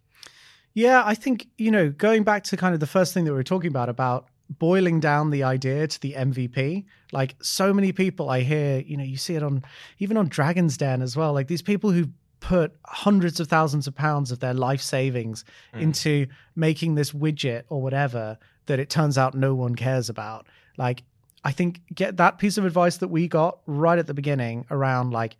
[0.74, 3.36] Yeah, I think, you know, going back to kind of the first thing that we
[3.36, 8.28] were talking about, about boiling down the idea to the MVP, like so many people
[8.28, 9.64] I hear, you know, you see it on
[9.98, 12.08] even on Dragon's Den as well, like these people who
[12.40, 15.80] put hundreds of thousands of pounds of their life savings hmm.
[15.80, 20.46] into making this widget or whatever that it turns out no one cares about.
[20.76, 21.04] Like,
[21.44, 25.12] I think get that piece of advice that we got right at the beginning around
[25.12, 25.36] like,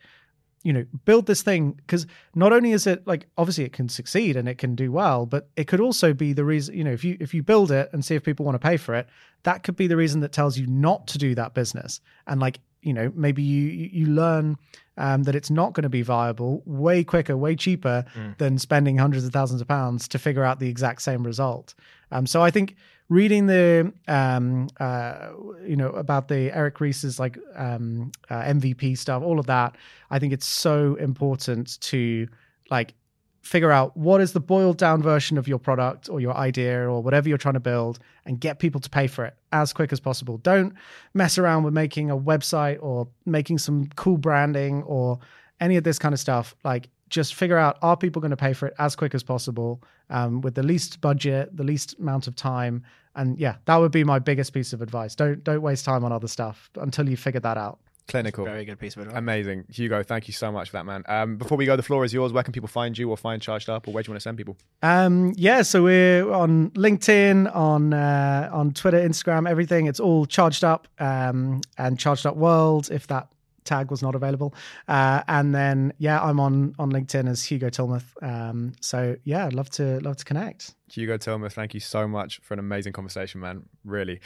[0.64, 4.34] you know, build this thing because not only is it like obviously it can succeed
[4.34, 7.04] and it can do well, but it could also be the reason, you know, if
[7.04, 9.06] you if you build it and see if people want to pay for it,
[9.42, 12.00] that could be the reason that tells you not to do that business.
[12.26, 14.56] And like, you know, maybe you you you learn
[14.96, 18.04] um, that it's not going to be viable way quicker, way cheaper
[18.38, 21.74] than spending hundreds of thousands of pounds to figure out the exact same result.
[22.10, 22.76] Um, so I think
[23.14, 25.28] reading the um, uh,
[25.64, 29.76] you know about the Eric Ries's like um, uh, MVP stuff, all of that,
[30.10, 32.26] I think it's so important to
[32.70, 32.94] like
[33.42, 37.02] figure out what is the boiled down version of your product or your idea or
[37.02, 40.00] whatever you're trying to build and get people to pay for it as quick as
[40.00, 40.38] possible.
[40.38, 40.72] Don't
[41.12, 45.18] mess around with making a website or making some cool branding or
[45.60, 46.56] any of this kind of stuff.
[46.64, 49.82] Like just figure out are people going to pay for it as quick as possible
[50.08, 52.82] um, with the least budget, the least amount of time.
[53.16, 55.14] And yeah, that would be my biggest piece of advice.
[55.14, 57.78] Don't don't waste time on other stuff until you figure that out.
[58.06, 58.44] Clinical.
[58.44, 59.16] Very good piece of advice.
[59.16, 59.64] Amazing.
[59.70, 61.04] Hugo, thank you so much for that, man.
[61.06, 62.34] Um, before we go, the floor is yours.
[62.34, 64.36] Where can people find you or find ChargedUp or where do you want to send
[64.36, 64.58] people?
[64.82, 69.86] Um, yeah, so we're on LinkedIn, on uh, on Twitter, Instagram, everything.
[69.86, 72.90] It's all ChargedUp um, and ChargedUp world.
[72.90, 73.28] If that
[73.64, 74.54] tag was not available.
[74.88, 78.22] Uh, and then yeah, I'm on on LinkedIn as Hugo Tilmouth.
[78.22, 80.74] Um, so yeah, I'd love to love to connect.
[80.90, 83.64] Hugo Tilmouth, thank you so much for an amazing conversation, man.
[83.84, 84.20] Really.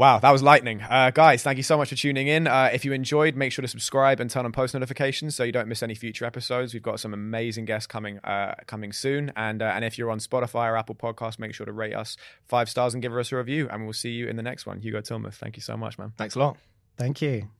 [0.00, 0.80] Wow, that was lightning.
[0.80, 2.46] Uh, guys, thank you so much for tuning in.
[2.46, 5.52] Uh, if you enjoyed, make sure to subscribe and turn on post notifications so you
[5.52, 6.72] don't miss any future episodes.
[6.72, 9.30] We've got some amazing guests coming uh, coming soon.
[9.36, 12.16] And, uh, and if you're on Spotify or Apple Podcasts, make sure to rate us
[12.48, 13.68] five stars and give us a review.
[13.70, 14.80] And we'll see you in the next one.
[14.80, 16.14] Hugo Tilmouth, thank you so much, man.
[16.16, 16.56] Thanks a lot.
[16.96, 17.50] Thank you.